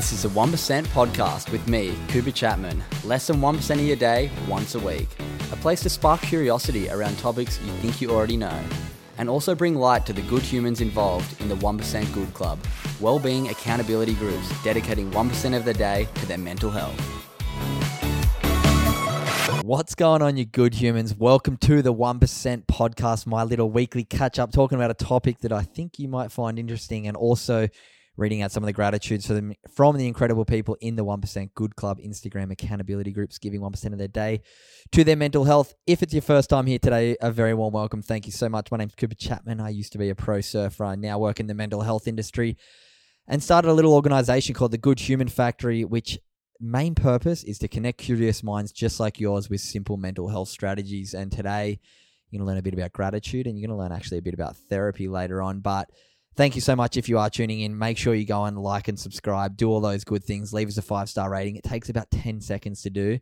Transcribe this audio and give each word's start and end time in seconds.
This 0.00 0.12
is 0.12 0.24
a 0.24 0.30
1% 0.30 0.86
podcast 0.86 1.52
with 1.52 1.68
me, 1.68 1.94
Cooper 2.08 2.30
Chapman. 2.30 2.82
Less 3.04 3.26
than 3.26 3.36
1% 3.36 3.70
of 3.74 3.80
your 3.82 3.96
day, 3.96 4.30
once 4.48 4.74
a 4.74 4.78
week. 4.78 5.10
A 5.52 5.56
place 5.56 5.82
to 5.82 5.90
spark 5.90 6.22
curiosity 6.22 6.88
around 6.88 7.18
topics 7.18 7.60
you 7.60 7.70
think 7.82 8.00
you 8.00 8.10
already 8.10 8.38
know. 8.38 8.58
And 9.18 9.28
also 9.28 9.54
bring 9.54 9.74
light 9.74 10.06
to 10.06 10.14
the 10.14 10.22
good 10.22 10.40
humans 10.40 10.80
involved 10.80 11.38
in 11.42 11.50
the 11.50 11.54
1% 11.56 12.14
Good 12.14 12.32
Club, 12.32 12.58
well-being 12.98 13.50
accountability 13.50 14.14
groups 14.14 14.50
dedicating 14.64 15.10
1% 15.10 15.54
of 15.54 15.66
their 15.66 15.74
day 15.74 16.08
to 16.14 16.24
their 16.24 16.38
mental 16.38 16.70
health. 16.70 16.98
What's 19.62 19.94
going 19.94 20.22
on, 20.22 20.38
you 20.38 20.46
good 20.46 20.72
humans? 20.72 21.14
Welcome 21.14 21.58
to 21.58 21.82
the 21.82 21.92
1% 21.92 22.64
podcast, 22.64 23.26
my 23.26 23.44
little 23.44 23.70
weekly 23.70 24.04
catch 24.04 24.38
up, 24.38 24.50
talking 24.50 24.76
about 24.76 24.90
a 24.90 24.94
topic 24.94 25.40
that 25.40 25.52
I 25.52 25.60
think 25.60 25.98
you 25.98 26.08
might 26.08 26.32
find 26.32 26.58
interesting 26.58 27.06
and 27.06 27.18
also 27.18 27.68
reading 28.16 28.42
out 28.42 28.52
some 28.52 28.62
of 28.62 28.66
the 28.66 28.72
gratitudes 28.72 29.26
for 29.26 29.34
them 29.34 29.54
from 29.74 29.96
the 29.96 30.06
incredible 30.06 30.44
people 30.44 30.76
in 30.80 30.96
the 30.96 31.04
1% 31.04 31.54
Good 31.54 31.76
Club 31.76 31.98
Instagram 31.98 32.50
accountability 32.50 33.12
groups, 33.12 33.38
giving 33.38 33.60
1% 33.60 33.92
of 33.92 33.98
their 33.98 34.08
day 34.08 34.42
to 34.92 35.04
their 35.04 35.16
mental 35.16 35.44
health. 35.44 35.74
If 35.86 36.02
it's 36.02 36.12
your 36.12 36.22
first 36.22 36.50
time 36.50 36.66
here 36.66 36.78
today, 36.78 37.16
a 37.20 37.30
very 37.30 37.54
warm 37.54 37.72
welcome. 37.72 38.02
Thank 38.02 38.26
you 38.26 38.32
so 38.32 38.48
much. 38.48 38.70
My 38.70 38.78
name's 38.78 38.94
Cooper 38.94 39.14
Chapman. 39.14 39.60
I 39.60 39.70
used 39.70 39.92
to 39.92 39.98
be 39.98 40.10
a 40.10 40.14
pro 40.14 40.40
surfer. 40.40 40.84
I 40.84 40.96
now 40.96 41.18
work 41.18 41.40
in 41.40 41.46
the 41.46 41.54
mental 41.54 41.82
health 41.82 42.06
industry 42.06 42.56
and 43.26 43.42
started 43.42 43.70
a 43.70 43.74
little 43.74 43.94
organization 43.94 44.54
called 44.54 44.72
the 44.72 44.78
Good 44.78 45.00
Human 45.00 45.28
Factory, 45.28 45.84
which 45.84 46.18
main 46.60 46.94
purpose 46.94 47.42
is 47.44 47.58
to 47.58 47.68
connect 47.68 47.98
curious 47.98 48.42
minds 48.42 48.72
just 48.72 49.00
like 49.00 49.18
yours 49.18 49.48
with 49.48 49.60
simple 49.60 49.96
mental 49.96 50.28
health 50.28 50.48
strategies. 50.48 51.14
And 51.14 51.32
today, 51.32 51.80
you're 52.30 52.38
going 52.38 52.46
to 52.46 52.50
learn 52.50 52.58
a 52.58 52.62
bit 52.62 52.74
about 52.74 52.92
gratitude 52.92 53.46
and 53.46 53.58
you're 53.58 53.66
going 53.66 53.76
to 53.76 53.82
learn 53.82 53.92
actually 53.92 54.18
a 54.18 54.22
bit 54.22 54.34
about 54.34 54.56
therapy 54.68 55.08
later 55.08 55.40
on. 55.42 55.60
But 55.60 55.90
thank 56.36 56.54
you 56.54 56.60
so 56.60 56.76
much 56.76 56.96
if 56.96 57.08
you 57.08 57.18
are 57.18 57.30
tuning 57.30 57.60
in. 57.60 57.78
Make 57.78 57.98
sure 57.98 58.14
you 58.14 58.26
go 58.26 58.44
and 58.44 58.58
like 58.58 58.88
and 58.88 58.98
subscribe, 58.98 59.56
do 59.56 59.68
all 59.68 59.80
those 59.80 60.04
good 60.04 60.24
things, 60.24 60.52
leave 60.52 60.68
us 60.68 60.78
a 60.78 60.82
five 60.82 61.08
star 61.08 61.30
rating. 61.30 61.56
It 61.56 61.64
takes 61.64 61.88
about 61.88 62.10
10 62.10 62.40
seconds 62.40 62.82
to 62.82 62.90
do. 62.90 63.18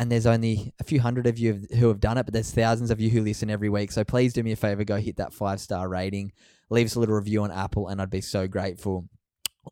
And 0.00 0.12
there's 0.12 0.26
only 0.26 0.72
a 0.78 0.84
few 0.84 1.00
hundred 1.00 1.26
of 1.26 1.38
you 1.38 1.66
who 1.76 1.88
have 1.88 1.98
done 1.98 2.18
it, 2.18 2.24
but 2.24 2.32
there's 2.32 2.52
thousands 2.52 2.92
of 2.92 3.00
you 3.00 3.10
who 3.10 3.20
listen 3.20 3.50
every 3.50 3.68
week. 3.68 3.90
So 3.90 4.04
please 4.04 4.32
do 4.32 4.44
me 4.44 4.52
a 4.52 4.56
favor, 4.56 4.84
go 4.84 4.96
hit 4.96 5.16
that 5.16 5.34
five 5.34 5.60
star 5.60 5.88
rating, 5.88 6.32
leave 6.70 6.86
us 6.86 6.94
a 6.94 7.00
little 7.00 7.16
review 7.16 7.42
on 7.42 7.50
Apple, 7.50 7.88
and 7.88 8.00
I'd 8.00 8.10
be 8.10 8.20
so 8.20 8.46
grateful. 8.46 9.08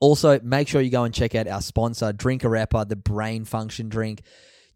Also, 0.00 0.40
make 0.40 0.68
sure 0.68 0.80
you 0.80 0.90
go 0.90 1.04
and 1.04 1.14
check 1.14 1.34
out 1.34 1.46
our 1.46 1.62
sponsor, 1.62 2.12
Drink 2.12 2.42
Arepa, 2.42 2.88
the 2.88 2.96
brain 2.96 3.44
function 3.44 3.88
drink. 3.88 4.22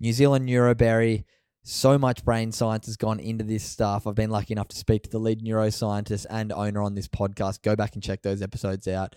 New 0.01 0.13
Zealand 0.13 0.49
Neuroberry. 0.49 1.25
So 1.63 1.99
much 1.99 2.25
brain 2.25 2.53
science 2.53 2.87
has 2.87 2.97
gone 2.97 3.21
into 3.21 3.45
this 3.45 3.63
stuff. 3.63 4.07
I've 4.07 4.15
been 4.15 4.31
lucky 4.31 4.53
enough 4.55 4.69
to 4.69 4.77
speak 4.77 5.03
to 5.03 5.11
the 5.11 5.19
lead 5.19 5.43
neuroscientist 5.43 6.27
and 6.31 6.53
owner 6.53 6.83
on 6.83 6.95
this 6.95 7.09
podcast. 7.09 7.63
Go 7.63 7.77
back 7.77 7.95
and 7.95 8.03
check 8.03 8.23
those 8.23 8.41
episodes 8.41 8.89
out. 8.89 9.15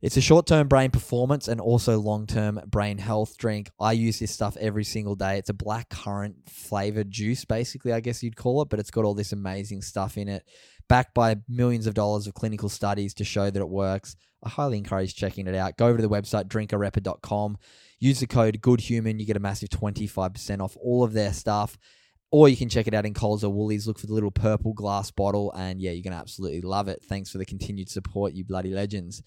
It's 0.00 0.16
a 0.16 0.20
short 0.20 0.46
term 0.46 0.68
brain 0.68 0.92
performance 0.92 1.48
and 1.48 1.60
also 1.60 1.98
long 1.98 2.28
term 2.28 2.60
brain 2.68 2.98
health 2.98 3.36
drink. 3.36 3.70
I 3.80 3.92
use 3.92 4.20
this 4.20 4.30
stuff 4.30 4.56
every 4.60 4.84
single 4.84 5.16
day. 5.16 5.38
It's 5.38 5.50
a 5.50 5.54
black 5.54 5.88
currant 5.88 6.48
flavored 6.48 7.10
juice, 7.10 7.44
basically, 7.44 7.92
I 7.92 7.98
guess 7.98 8.22
you'd 8.22 8.36
call 8.36 8.62
it, 8.62 8.68
but 8.68 8.78
it's 8.78 8.92
got 8.92 9.04
all 9.04 9.14
this 9.14 9.32
amazing 9.32 9.82
stuff 9.82 10.16
in 10.16 10.28
it, 10.28 10.44
backed 10.88 11.14
by 11.14 11.36
millions 11.48 11.86
of 11.86 11.94
dollars 11.94 12.26
of 12.26 12.34
clinical 12.34 12.68
studies 12.68 13.14
to 13.14 13.24
show 13.24 13.50
that 13.50 13.60
it 13.60 13.68
works. 13.68 14.16
I 14.42 14.48
highly 14.48 14.78
encourage 14.78 15.14
checking 15.14 15.46
it 15.46 15.54
out. 15.54 15.76
Go 15.76 15.86
over 15.86 15.98
to 15.98 16.02
the 16.02 16.08
website, 16.08 16.44
drinkarepa.com. 16.48 17.58
Use 17.98 18.20
the 18.20 18.26
code 18.26 18.60
GOODHUMAN. 18.60 19.18
You 19.18 19.26
get 19.26 19.36
a 19.36 19.40
massive 19.40 19.68
25% 19.70 20.60
off 20.60 20.76
all 20.80 21.02
of 21.02 21.12
their 21.12 21.32
stuff. 21.32 21.76
Or 22.30 22.48
you 22.48 22.56
can 22.56 22.68
check 22.68 22.86
it 22.86 22.94
out 22.94 23.06
in 23.06 23.14
Coles 23.14 23.42
or 23.42 23.52
Woolies. 23.52 23.86
Look 23.86 23.98
for 23.98 24.06
the 24.06 24.12
little 24.12 24.30
purple 24.30 24.74
glass 24.74 25.10
bottle. 25.10 25.52
And 25.52 25.80
yeah, 25.80 25.92
you're 25.92 26.04
going 26.04 26.12
to 26.12 26.20
absolutely 26.20 26.60
love 26.60 26.88
it. 26.88 27.02
Thanks 27.02 27.30
for 27.30 27.38
the 27.38 27.46
continued 27.46 27.88
support, 27.88 28.34
you 28.34 28.44
bloody 28.44 28.72
legends. 28.72 29.22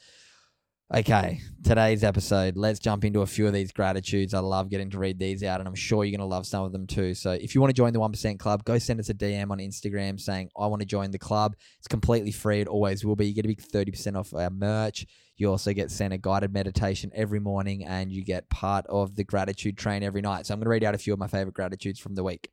Okay, 0.93 1.39
today's 1.63 2.03
episode, 2.03 2.57
let's 2.57 2.77
jump 2.77 3.05
into 3.05 3.21
a 3.21 3.25
few 3.25 3.47
of 3.47 3.53
these 3.53 3.71
gratitudes. 3.71 4.33
I 4.33 4.39
love 4.39 4.69
getting 4.69 4.89
to 4.89 4.99
read 4.99 5.19
these 5.19 5.41
out, 5.41 5.61
and 5.61 5.67
I'm 5.69 5.73
sure 5.73 6.03
you're 6.03 6.11
going 6.11 6.19
to 6.19 6.25
love 6.25 6.45
some 6.45 6.65
of 6.65 6.73
them 6.73 6.85
too. 6.85 7.13
So, 7.13 7.31
if 7.31 7.55
you 7.55 7.61
want 7.61 7.69
to 7.69 7.73
join 7.73 7.93
the 7.93 7.99
1% 7.99 8.39
Club, 8.39 8.65
go 8.65 8.77
send 8.77 8.99
us 8.99 9.07
a 9.07 9.13
DM 9.13 9.51
on 9.51 9.59
Instagram 9.59 10.19
saying, 10.19 10.49
I 10.57 10.67
want 10.67 10.81
to 10.81 10.85
join 10.85 11.11
the 11.11 11.17
club. 11.17 11.55
It's 11.79 11.87
completely 11.87 12.33
free, 12.33 12.59
it 12.59 12.67
always 12.67 13.05
will 13.05 13.15
be. 13.15 13.25
You 13.25 13.33
get 13.33 13.45
a 13.45 13.47
big 13.47 13.61
30% 13.61 14.17
off 14.17 14.33
our 14.33 14.49
merch. 14.49 15.05
You 15.37 15.49
also 15.49 15.71
get 15.71 15.91
sent 15.91 16.13
a 16.13 16.17
guided 16.17 16.51
meditation 16.51 17.09
every 17.15 17.39
morning, 17.39 17.85
and 17.85 18.11
you 18.11 18.25
get 18.25 18.49
part 18.49 18.85
of 18.87 19.15
the 19.15 19.23
gratitude 19.23 19.77
train 19.77 20.03
every 20.03 20.21
night. 20.21 20.45
So, 20.45 20.53
I'm 20.53 20.59
going 20.59 20.65
to 20.65 20.71
read 20.71 20.83
out 20.83 20.93
a 20.93 20.97
few 20.97 21.13
of 21.13 21.19
my 21.19 21.27
favorite 21.27 21.55
gratitudes 21.55 22.01
from 22.01 22.15
the 22.15 22.23
week. 22.25 22.51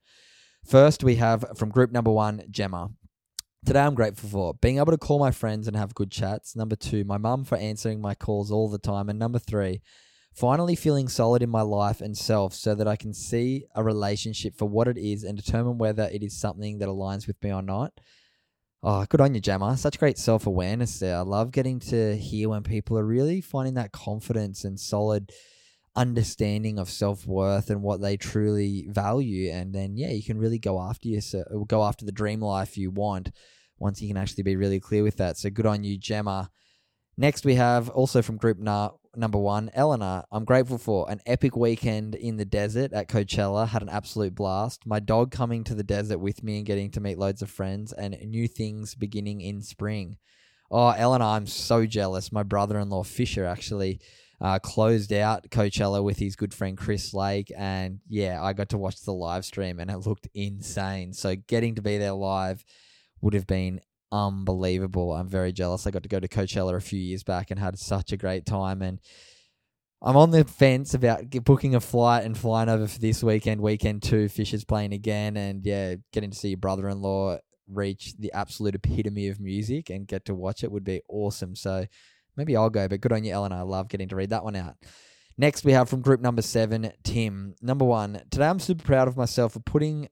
First, 0.64 1.02
we 1.02 1.16
have 1.16 1.44
from 1.56 1.70
group 1.70 1.90
number 1.90 2.12
one, 2.12 2.44
Gemma. 2.52 2.90
Today, 3.66 3.80
I'm 3.80 3.94
grateful 3.94 4.30
for 4.30 4.54
being 4.54 4.78
able 4.78 4.92
to 4.92 4.98
call 4.98 5.18
my 5.18 5.30
friends 5.30 5.66
and 5.66 5.76
have 5.76 5.94
good 5.94 6.10
chats. 6.10 6.56
Number 6.56 6.76
two, 6.76 7.04
my 7.04 7.18
mum 7.18 7.44
for 7.44 7.58
answering 7.58 8.00
my 8.00 8.14
calls 8.14 8.50
all 8.50 8.70
the 8.70 8.78
time. 8.78 9.08
And 9.08 9.18
number 9.18 9.38
three, 9.38 9.82
finally 10.32 10.76
feeling 10.76 11.08
solid 11.08 11.42
in 11.42 11.50
my 11.50 11.62
life 11.62 12.00
and 12.00 12.16
self 12.16 12.54
so 12.54 12.74
that 12.76 12.88
I 12.88 12.96
can 12.96 13.12
see 13.12 13.64
a 13.74 13.82
relationship 13.82 14.56
for 14.56 14.66
what 14.66 14.88
it 14.88 14.96
is 14.96 15.24
and 15.24 15.36
determine 15.36 15.76
whether 15.76 16.04
it 16.04 16.22
is 16.22 16.38
something 16.38 16.78
that 16.78 16.88
aligns 16.88 17.26
with 17.26 17.42
me 17.42 17.52
or 17.52 17.60
not. 17.60 17.92
Oh, 18.82 19.04
good 19.06 19.20
on 19.20 19.34
you, 19.34 19.40
Gemma. 19.40 19.76
Such 19.76 19.98
great 19.98 20.18
self 20.18 20.46
awareness 20.46 21.00
there. 21.00 21.16
I 21.16 21.22
love 21.22 21.50
getting 21.50 21.80
to 21.80 22.16
hear 22.16 22.48
when 22.48 22.62
people 22.62 22.96
are 22.96 23.04
really 23.04 23.40
finding 23.40 23.74
that 23.74 23.92
confidence 23.92 24.64
and 24.64 24.78
solid 24.78 25.32
understanding 25.98 26.78
of 26.78 26.88
self 26.88 27.26
worth 27.26 27.70
and 27.70 27.82
what 27.82 28.00
they 28.00 28.16
truly 28.16 28.86
value, 28.88 29.50
and 29.50 29.74
then 29.74 29.96
yeah, 29.96 30.10
you 30.10 30.22
can 30.22 30.38
really 30.38 30.58
go 30.58 30.80
after 30.80 31.08
your 31.08 31.20
go 31.66 31.82
after 31.82 32.06
the 32.06 32.12
dream 32.12 32.40
life 32.40 32.78
you 32.78 32.90
want 32.90 33.32
once 33.78 34.00
you 34.00 34.08
can 34.08 34.16
actually 34.16 34.44
be 34.44 34.56
really 34.56 34.80
clear 34.80 35.02
with 35.02 35.16
that. 35.16 35.36
So 35.36 35.50
good 35.50 35.66
on 35.66 35.84
you, 35.84 35.98
Gemma. 35.98 36.50
Next, 37.16 37.44
we 37.44 37.56
have 37.56 37.88
also 37.90 38.22
from 38.22 38.36
group 38.36 38.58
na- 38.58 38.92
number 39.16 39.38
one, 39.38 39.70
Eleanor. 39.74 40.24
I'm 40.30 40.44
grateful 40.44 40.78
for 40.78 41.10
an 41.10 41.20
epic 41.26 41.56
weekend 41.56 42.14
in 42.14 42.36
the 42.36 42.44
desert 42.44 42.92
at 42.92 43.08
Coachella. 43.08 43.66
Had 43.66 43.82
an 43.82 43.88
absolute 43.88 44.36
blast. 44.36 44.86
My 44.86 45.00
dog 45.00 45.32
coming 45.32 45.64
to 45.64 45.74
the 45.74 45.82
desert 45.82 46.18
with 46.18 46.44
me 46.44 46.58
and 46.58 46.66
getting 46.66 46.92
to 46.92 47.00
meet 47.00 47.18
loads 47.18 47.42
of 47.42 47.50
friends 47.50 47.92
and 47.92 48.16
new 48.24 48.46
things 48.46 48.94
beginning 48.94 49.40
in 49.40 49.62
spring. 49.62 50.16
Oh, 50.70 50.90
Eleanor, 50.90 51.24
I'm 51.24 51.46
so 51.46 51.86
jealous. 51.86 52.30
My 52.30 52.44
brother 52.44 52.78
in 52.78 52.88
law, 52.88 53.02
Fisher, 53.02 53.44
actually 53.44 54.00
uh, 54.40 54.58
closed 54.58 55.12
out 55.12 55.50
Coachella 55.50 56.02
with 56.02 56.18
his 56.18 56.36
good 56.36 56.54
friend 56.54 56.76
Chris 56.76 57.12
Lake. 57.12 57.52
And 57.56 58.00
yeah, 58.08 58.42
I 58.42 58.52
got 58.52 58.68
to 58.70 58.78
watch 58.78 59.02
the 59.02 59.12
live 59.12 59.44
stream 59.44 59.80
and 59.80 59.90
it 59.90 59.98
looked 59.98 60.28
insane. 60.34 61.12
So 61.12 61.34
getting 61.34 61.74
to 61.74 61.82
be 61.82 61.98
there 61.98 62.12
live 62.12 62.64
would 63.20 63.34
have 63.34 63.46
been 63.46 63.80
unbelievable. 64.12 65.12
I'm 65.12 65.28
very 65.28 65.52
jealous. 65.52 65.86
I 65.86 65.90
got 65.90 66.04
to 66.04 66.08
go 66.08 66.20
to 66.20 66.28
Coachella 66.28 66.76
a 66.76 66.80
few 66.80 67.00
years 67.00 67.24
back 67.24 67.50
and 67.50 67.58
had 67.58 67.78
such 67.78 68.12
a 68.12 68.16
great 68.16 68.46
time. 68.46 68.80
And 68.80 69.00
I'm 70.00 70.16
on 70.16 70.30
the 70.30 70.44
fence 70.44 70.94
about 70.94 71.28
booking 71.44 71.74
a 71.74 71.80
flight 71.80 72.24
and 72.24 72.38
flying 72.38 72.68
over 72.68 72.86
for 72.86 73.00
this 73.00 73.22
weekend. 73.22 73.60
Weekend 73.60 74.02
two, 74.04 74.28
Fisher's 74.28 74.64
playing 74.64 74.92
again, 74.92 75.36
and 75.36 75.66
yeah, 75.66 75.96
getting 76.12 76.30
to 76.30 76.36
see 76.36 76.50
your 76.50 76.58
brother-in-law 76.58 77.38
reach 77.66 78.14
the 78.16 78.32
absolute 78.32 78.76
epitome 78.76 79.26
of 79.26 79.40
music 79.40 79.90
and 79.90 80.06
get 80.06 80.24
to 80.26 80.34
watch 80.34 80.62
it 80.62 80.70
would 80.70 80.84
be 80.84 81.02
awesome. 81.08 81.56
So 81.56 81.86
maybe 82.38 82.56
I'll 82.56 82.70
go, 82.70 82.88
but 82.88 83.02
good 83.02 83.12
on 83.12 83.24
you, 83.24 83.32
Ellen. 83.32 83.52
I 83.52 83.62
love 83.62 83.88
getting 83.88 84.08
to 84.08 84.16
read 84.16 84.30
that 84.30 84.44
one 84.44 84.56
out. 84.56 84.76
Next, 85.36 85.64
we 85.64 85.72
have 85.72 85.88
from 85.88 86.00
group 86.00 86.20
number 86.20 86.42
seven, 86.42 86.92
Tim. 87.04 87.54
Number 87.60 87.84
one, 87.84 88.22
today 88.30 88.46
I'm 88.46 88.58
super 88.58 88.84
proud 88.84 89.08
of 89.08 89.16
myself 89.16 89.52
for 89.52 89.60
putting 89.60 90.08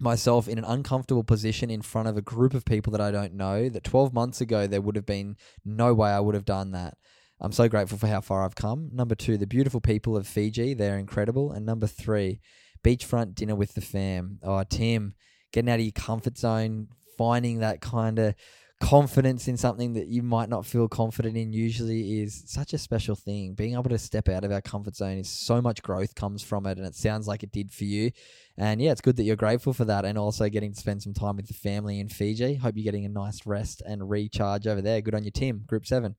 myself 0.00 0.48
in 0.48 0.58
an 0.58 0.64
uncomfortable 0.64 1.22
position 1.22 1.70
in 1.70 1.82
front 1.82 2.08
of 2.08 2.16
a 2.16 2.22
group 2.22 2.54
of 2.54 2.64
people 2.64 2.90
that 2.92 3.00
I 3.00 3.10
don't 3.10 3.34
know. 3.34 3.68
That 3.68 3.84
12 3.84 4.12
months 4.12 4.40
ago, 4.40 4.66
there 4.66 4.80
would 4.80 4.96
have 4.96 5.06
been 5.06 5.36
no 5.64 5.94
way 5.94 6.10
I 6.10 6.20
would 6.20 6.34
have 6.34 6.44
done 6.44 6.72
that. 6.72 6.94
I'm 7.40 7.52
so 7.52 7.68
grateful 7.68 7.98
for 7.98 8.06
how 8.06 8.20
far 8.20 8.44
I've 8.44 8.54
come. 8.54 8.90
Number 8.92 9.14
two, 9.14 9.36
the 9.36 9.46
beautiful 9.46 9.80
people 9.80 10.16
of 10.16 10.26
Fiji. 10.26 10.74
They're 10.74 10.98
incredible. 10.98 11.52
And 11.52 11.66
number 11.66 11.86
three, 11.86 12.40
beachfront 12.84 13.34
dinner 13.34 13.54
with 13.54 13.74
the 13.74 13.80
fam. 13.80 14.38
Oh, 14.42 14.62
Tim, 14.68 15.14
getting 15.52 15.70
out 15.70 15.80
of 15.80 15.84
your 15.84 15.92
comfort 15.92 16.38
zone, 16.38 16.88
finding 17.16 17.58
that 17.58 17.80
kind 17.80 18.18
of 18.18 18.34
confidence 18.82 19.46
in 19.46 19.56
something 19.56 19.94
that 19.94 20.08
you 20.08 20.24
might 20.24 20.48
not 20.48 20.66
feel 20.66 20.88
confident 20.88 21.36
in 21.36 21.52
usually 21.52 22.20
is 22.20 22.42
such 22.46 22.72
a 22.72 22.78
special 22.78 23.14
thing. 23.14 23.54
Being 23.54 23.74
able 23.74 23.90
to 23.90 23.98
step 23.98 24.28
out 24.28 24.42
of 24.42 24.50
our 24.50 24.60
comfort 24.60 24.96
zone 24.96 25.18
is 25.18 25.30
so 25.30 25.62
much 25.62 25.84
growth 25.84 26.16
comes 26.16 26.42
from 26.42 26.66
it, 26.66 26.78
and 26.78 26.86
it 26.86 26.96
sounds 26.96 27.28
like 27.28 27.44
it 27.44 27.52
did 27.52 27.70
for 27.70 27.84
you. 27.84 28.10
And 28.58 28.82
yeah, 28.82 28.90
it's 28.90 29.00
good 29.00 29.16
that 29.16 29.22
you're 29.22 29.36
grateful 29.36 29.72
for 29.72 29.84
that, 29.84 30.04
and 30.04 30.18
also 30.18 30.48
getting 30.48 30.74
to 30.74 30.80
spend 30.80 31.00
some 31.00 31.14
time 31.14 31.36
with 31.36 31.46
the 31.46 31.54
family 31.54 32.00
in 32.00 32.08
Fiji. 32.08 32.56
Hope 32.56 32.74
you're 32.76 32.82
getting 32.82 33.04
a 33.04 33.08
nice 33.08 33.46
rest 33.46 33.82
and 33.86 34.10
recharge 34.10 34.66
over 34.66 34.82
there. 34.82 35.00
Good 35.00 35.14
on 35.14 35.22
you, 35.22 35.30
Tim. 35.30 35.62
Group 35.64 35.86
seven. 35.86 36.16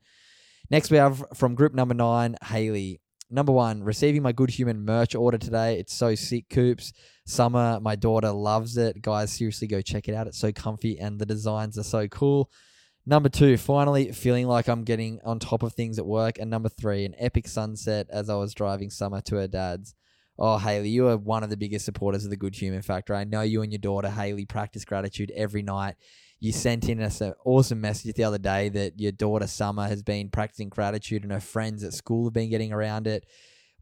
Next, 0.71 0.89
we 0.89 0.95
have 0.95 1.21
from 1.33 1.55
group 1.55 1.73
number 1.73 1.93
nine, 1.93 2.37
Haley. 2.45 3.01
Number 3.29 3.51
one, 3.51 3.83
receiving 3.83 4.21
my 4.21 4.31
Good 4.31 4.51
Human 4.51 4.85
merch 4.85 5.15
order 5.15 5.37
today. 5.37 5.79
It's 5.79 5.93
so 5.93 6.13
sick, 6.15 6.49
Coops. 6.49 6.93
Summer, 7.25 7.79
my 7.81 7.95
daughter 7.95 8.31
loves 8.31 8.77
it. 8.77 9.01
Guys, 9.01 9.31
seriously, 9.31 9.67
go 9.67 9.81
check 9.81 10.07
it 10.07 10.13
out. 10.13 10.27
It's 10.27 10.39
so 10.39 10.51
comfy 10.51 10.99
and 10.99 11.19
the 11.19 11.25
designs 11.25 11.77
are 11.77 11.83
so 11.83 12.07
cool. 12.07 12.51
Number 13.05 13.29
two, 13.29 13.57
finally 13.57 14.11
feeling 14.11 14.47
like 14.47 14.67
I'm 14.67 14.83
getting 14.83 15.19
on 15.25 15.39
top 15.39 15.63
of 15.63 15.73
things 15.73 15.99
at 15.99 16.05
work. 16.05 16.37
And 16.39 16.49
number 16.49 16.69
three, 16.69 17.05
an 17.05 17.15
epic 17.17 17.47
sunset 17.47 18.07
as 18.09 18.29
I 18.29 18.35
was 18.35 18.53
driving 18.53 18.89
Summer 18.89 19.21
to 19.21 19.35
her 19.37 19.47
dad's. 19.47 19.95
Oh, 20.39 20.57
Haley, 20.57 20.89
you 20.89 21.07
are 21.09 21.17
one 21.17 21.43
of 21.43 21.49
the 21.49 21.57
biggest 21.57 21.85
supporters 21.85 22.23
of 22.23 22.31
the 22.31 22.37
Good 22.37 22.55
Human 22.55 22.81
Factor. 22.81 23.13
I 23.13 23.23
know 23.23 23.41
you 23.41 23.61
and 23.61 23.71
your 23.71 23.79
daughter, 23.79 24.09
Haley, 24.09 24.45
practice 24.45 24.85
gratitude 24.85 25.31
every 25.35 25.61
night. 25.61 25.95
You 26.43 26.51
sent 26.51 26.89
in 26.89 27.01
us 27.01 27.21
an 27.21 27.33
awesome 27.45 27.81
message 27.81 28.15
the 28.15 28.25
other 28.25 28.37
day 28.37 28.69
that 28.69 28.99
your 28.99 29.13
daughter, 29.13 29.47
Summer, 29.47 29.87
has 29.87 30.03
been 30.03 30.29
practicing 30.29 30.69
gratitude 30.69 31.23
and 31.23 31.31
her 31.31 31.39
friends 31.39 31.83
at 31.83 31.93
school 31.93 32.25
have 32.25 32.33
been 32.33 32.49
getting 32.49 32.73
around 32.73 33.07
it 33.07 33.25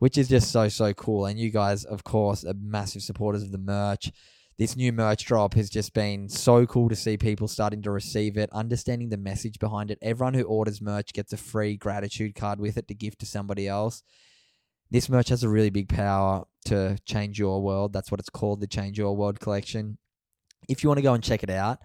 which 0.02 0.18
is 0.18 0.28
just 0.28 0.52
so 0.52 0.68
so 0.68 0.96
cool. 0.96 1.28
And 1.28 1.38
you 1.38 1.52
guys, 1.52 1.86
of 1.86 2.04
course, 2.04 2.44
are 2.44 2.56
massive 2.60 3.04
supporters 3.04 3.44
of 3.44 3.52
the 3.52 3.60
merch. 3.60 4.12
This 4.58 4.76
new 4.76 4.92
merch 4.92 5.26
drop 5.26 5.54
has 5.54 5.70
just 5.70 5.94
been 5.94 6.28
so 6.28 6.66
cool 6.66 6.90
to 6.90 6.96
see 6.96 7.18
people 7.18 7.48
starting 7.48 7.84
to 7.84 7.92
receive 7.92 8.36
it, 8.36 8.50
understanding 8.52 9.10
the 9.10 9.18
message 9.18 9.60
behind 9.60 9.92
it. 9.92 10.00
Everyone 10.02 10.34
who 10.34 10.42
orders 10.42 10.82
merch 10.82 11.14
gets 11.14 11.34
a 11.34 11.38
free 11.38 11.78
gratitude 11.78 12.34
card 12.34 12.60
with 12.60 12.78
it 12.78 12.88
to 12.88 12.96
give 12.96 13.16
to 13.20 13.28
somebody 13.28 13.68
else. 13.68 14.02
This 14.90 15.08
merch 15.08 15.30
has 15.30 15.44
a 15.44 15.50
really 15.50 15.70
big 15.70 15.88
power 15.88 16.46
to 16.66 16.98
change 17.06 17.38
your 17.38 17.62
world. 17.62 17.94
That's 17.94 18.10
what 18.10 18.20
it's 18.20 18.30
called, 18.32 18.60
the 18.60 18.66
Change 18.66 18.98
Your 18.98 19.16
World 19.16 19.40
collection. 19.40 20.00
If 20.68 20.82
you 20.82 20.90
want 20.90 20.98
to 20.98 21.04
go 21.04 21.14
and 21.14 21.24
check 21.24 21.44
it 21.44 21.52
out, 21.52 21.78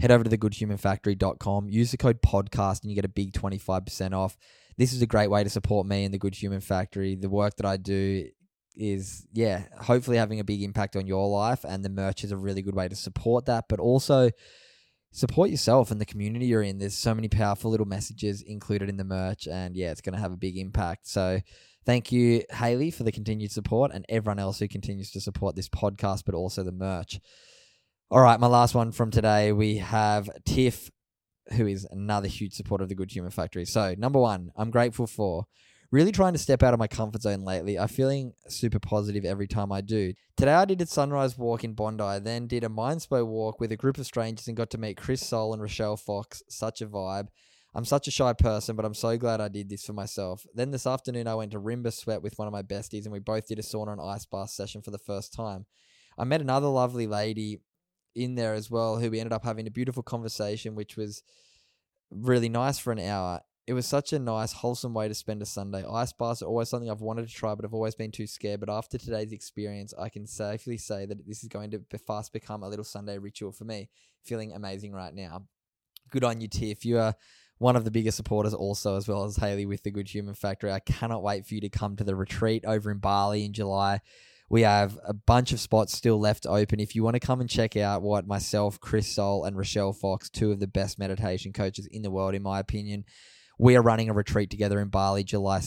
head 0.00 0.10
over 0.10 0.24
to 0.24 0.30
thegoodhumanfactory.com, 0.30 1.68
use 1.68 1.90
the 1.90 1.96
code 1.96 2.22
podcast, 2.22 2.82
and 2.82 2.90
you 2.90 2.94
get 2.94 3.04
a 3.04 3.08
big 3.08 3.32
25% 3.32 4.12
off 4.12 4.36
this 4.78 4.92
is 4.92 5.02
a 5.02 5.06
great 5.06 5.28
way 5.28 5.42
to 5.44 5.50
support 5.50 5.86
me 5.86 6.04
and 6.04 6.14
the 6.14 6.18
Good 6.18 6.36
Human 6.36 6.60
Factory. 6.60 7.16
The 7.16 7.28
work 7.28 7.56
that 7.56 7.66
I 7.66 7.76
do 7.76 8.28
is, 8.76 9.26
yeah, 9.32 9.64
hopefully 9.80 10.16
having 10.16 10.38
a 10.38 10.44
big 10.44 10.62
impact 10.62 10.94
on 10.94 11.06
your 11.06 11.28
life, 11.28 11.64
and 11.64 11.84
the 11.84 11.90
merch 11.90 12.22
is 12.22 12.30
a 12.30 12.36
really 12.36 12.62
good 12.62 12.76
way 12.76 12.88
to 12.88 12.94
support 12.94 13.46
that, 13.46 13.64
but 13.68 13.80
also 13.80 14.30
support 15.10 15.50
yourself 15.50 15.90
and 15.90 16.00
the 16.00 16.06
community 16.06 16.46
you're 16.46 16.62
in. 16.62 16.78
There's 16.78 16.94
so 16.94 17.12
many 17.12 17.28
powerful 17.28 17.72
little 17.72 17.86
messages 17.86 18.40
included 18.40 18.88
in 18.88 18.96
the 18.96 19.04
merch, 19.04 19.48
and 19.48 19.76
yeah, 19.76 19.90
it's 19.90 20.00
going 20.00 20.14
to 20.14 20.20
have 20.20 20.32
a 20.32 20.36
big 20.36 20.56
impact. 20.56 21.08
So, 21.08 21.40
thank 21.84 22.12
you, 22.12 22.44
Haley, 22.52 22.92
for 22.92 23.02
the 23.02 23.10
continued 23.10 23.50
support, 23.50 23.90
and 23.92 24.06
everyone 24.08 24.38
else 24.38 24.60
who 24.60 24.68
continues 24.68 25.10
to 25.10 25.20
support 25.20 25.56
this 25.56 25.68
podcast, 25.68 26.22
but 26.24 26.36
also 26.36 26.62
the 26.62 26.70
merch. 26.70 27.18
All 28.10 28.22
right, 28.22 28.40
my 28.40 28.46
last 28.46 28.74
one 28.74 28.90
from 28.90 29.10
today. 29.10 29.52
We 29.52 29.76
have 29.76 30.30
Tiff 30.46 30.90
who 31.52 31.66
is 31.66 31.86
another 31.90 32.26
huge 32.26 32.54
supporter 32.54 32.84
of 32.84 32.88
the 32.88 32.94
Good 32.94 33.14
Human 33.14 33.30
Factory. 33.30 33.66
So, 33.66 33.94
number 33.98 34.18
one, 34.18 34.50
I'm 34.56 34.70
grateful 34.70 35.06
for 35.06 35.44
really 35.90 36.10
trying 36.10 36.32
to 36.32 36.38
step 36.38 36.62
out 36.62 36.72
of 36.72 36.78
my 36.78 36.86
comfort 36.86 37.20
zone 37.20 37.44
lately. 37.44 37.78
I'm 37.78 37.88
feeling 37.88 38.32
super 38.48 38.78
positive 38.78 39.26
every 39.26 39.46
time 39.46 39.70
I 39.70 39.82
do. 39.82 40.14
Today, 40.38 40.54
I 40.54 40.64
did 40.64 40.80
a 40.80 40.86
sunrise 40.86 41.36
walk 41.36 41.64
in 41.64 41.74
Bondi, 41.74 42.18
then 42.20 42.46
did 42.46 42.64
a 42.64 42.68
Mindspo 42.70 43.26
walk 43.26 43.60
with 43.60 43.72
a 43.72 43.76
group 43.76 43.98
of 43.98 44.06
strangers 44.06 44.48
and 44.48 44.56
got 44.56 44.70
to 44.70 44.78
meet 44.78 44.96
Chris 44.96 45.26
Soul 45.26 45.52
and 45.52 45.60
Rochelle 45.60 45.98
Fox. 45.98 46.42
Such 46.48 46.80
a 46.80 46.86
vibe. 46.86 47.28
I'm 47.74 47.84
such 47.84 48.08
a 48.08 48.10
shy 48.10 48.32
person, 48.32 48.74
but 48.74 48.86
I'm 48.86 48.94
so 48.94 49.18
glad 49.18 49.42
I 49.42 49.48
did 49.48 49.68
this 49.68 49.84
for 49.84 49.92
myself. 49.92 50.46
Then 50.54 50.70
this 50.70 50.86
afternoon, 50.86 51.28
I 51.28 51.34
went 51.34 51.50
to 51.50 51.60
Rimba 51.60 51.92
Sweat 51.92 52.22
with 52.22 52.38
one 52.38 52.48
of 52.48 52.54
my 52.54 52.62
besties, 52.62 53.04
and 53.04 53.12
we 53.12 53.18
both 53.18 53.46
did 53.48 53.58
a 53.58 53.62
sauna 53.62 53.92
and 53.92 54.00
ice 54.00 54.24
bath 54.24 54.48
session 54.48 54.80
for 54.80 54.92
the 54.92 54.98
first 54.98 55.34
time. 55.34 55.66
I 56.16 56.24
met 56.24 56.40
another 56.40 56.68
lovely 56.68 57.06
lady 57.06 57.60
in 58.18 58.34
there 58.34 58.54
as 58.54 58.70
well, 58.70 58.98
who 58.98 59.10
we 59.10 59.20
ended 59.20 59.32
up 59.32 59.44
having 59.44 59.66
a 59.66 59.70
beautiful 59.70 60.02
conversation, 60.02 60.74
which 60.74 60.96
was 60.96 61.22
really 62.10 62.48
nice 62.48 62.78
for 62.78 62.92
an 62.92 62.98
hour. 62.98 63.40
It 63.66 63.74
was 63.74 63.86
such 63.86 64.14
a 64.14 64.18
nice, 64.18 64.52
wholesome 64.52 64.94
way 64.94 65.08
to 65.08 65.14
spend 65.14 65.42
a 65.42 65.46
Sunday. 65.46 65.84
Ice 65.86 66.12
baths 66.12 66.40
are 66.40 66.46
always 66.46 66.70
something 66.70 66.90
I've 66.90 67.02
wanted 67.02 67.28
to 67.28 67.34
try, 67.34 67.54
but 67.54 67.66
I've 67.66 67.74
always 67.74 67.94
been 67.94 68.10
too 68.10 68.26
scared. 68.26 68.60
But 68.60 68.70
after 68.70 68.96
today's 68.96 69.32
experience, 69.32 69.92
I 69.98 70.08
can 70.08 70.26
safely 70.26 70.78
say 70.78 71.04
that 71.04 71.26
this 71.26 71.42
is 71.42 71.48
going 71.48 71.70
to 71.70 71.98
fast 71.98 72.32
become 72.32 72.62
a 72.62 72.68
little 72.68 72.84
Sunday 72.84 73.18
ritual 73.18 73.52
for 73.52 73.64
me. 73.64 73.90
Feeling 74.24 74.52
amazing 74.52 74.92
right 74.92 75.14
now. 75.14 75.44
Good 76.10 76.24
on 76.24 76.40
you, 76.40 76.48
Tiff. 76.48 76.86
You 76.86 76.98
are 76.98 77.14
one 77.58 77.76
of 77.76 77.84
the 77.84 77.90
biggest 77.90 78.16
supporters 78.16 78.54
also 78.54 78.96
as 78.96 79.06
well 79.06 79.24
as 79.24 79.36
Haley 79.36 79.66
with 79.66 79.82
the 79.82 79.90
Good 79.90 80.08
Human 80.08 80.34
Factory. 80.34 80.72
I 80.72 80.80
cannot 80.80 81.22
wait 81.22 81.44
for 81.44 81.54
you 81.54 81.60
to 81.60 81.68
come 81.68 81.96
to 81.96 82.04
the 82.04 82.16
retreat 82.16 82.64
over 82.64 82.90
in 82.90 82.98
Bali 82.98 83.44
in 83.44 83.52
July. 83.52 84.00
We 84.50 84.62
have 84.62 84.98
a 85.06 85.12
bunch 85.12 85.52
of 85.52 85.60
spots 85.60 85.94
still 85.94 86.18
left 86.18 86.46
open. 86.46 86.80
If 86.80 86.94
you 86.94 87.02
want 87.02 87.14
to 87.14 87.20
come 87.20 87.40
and 87.40 87.50
check 87.50 87.76
out 87.76 88.02
what 88.02 88.26
myself, 88.26 88.80
Chris 88.80 89.06
Soul, 89.06 89.44
and 89.44 89.56
Rochelle 89.56 89.92
Fox, 89.92 90.30
two 90.30 90.50
of 90.52 90.60
the 90.60 90.66
best 90.66 90.98
meditation 90.98 91.52
coaches 91.52 91.86
in 91.90 92.02
the 92.02 92.10
world, 92.10 92.34
in 92.34 92.42
my 92.42 92.58
opinion, 92.58 93.04
we 93.58 93.76
are 93.76 93.82
running 93.82 94.08
a 94.08 94.14
retreat 94.14 94.50
together 94.50 94.80
in 94.80 94.88
Bali 94.88 95.24
July 95.24 95.60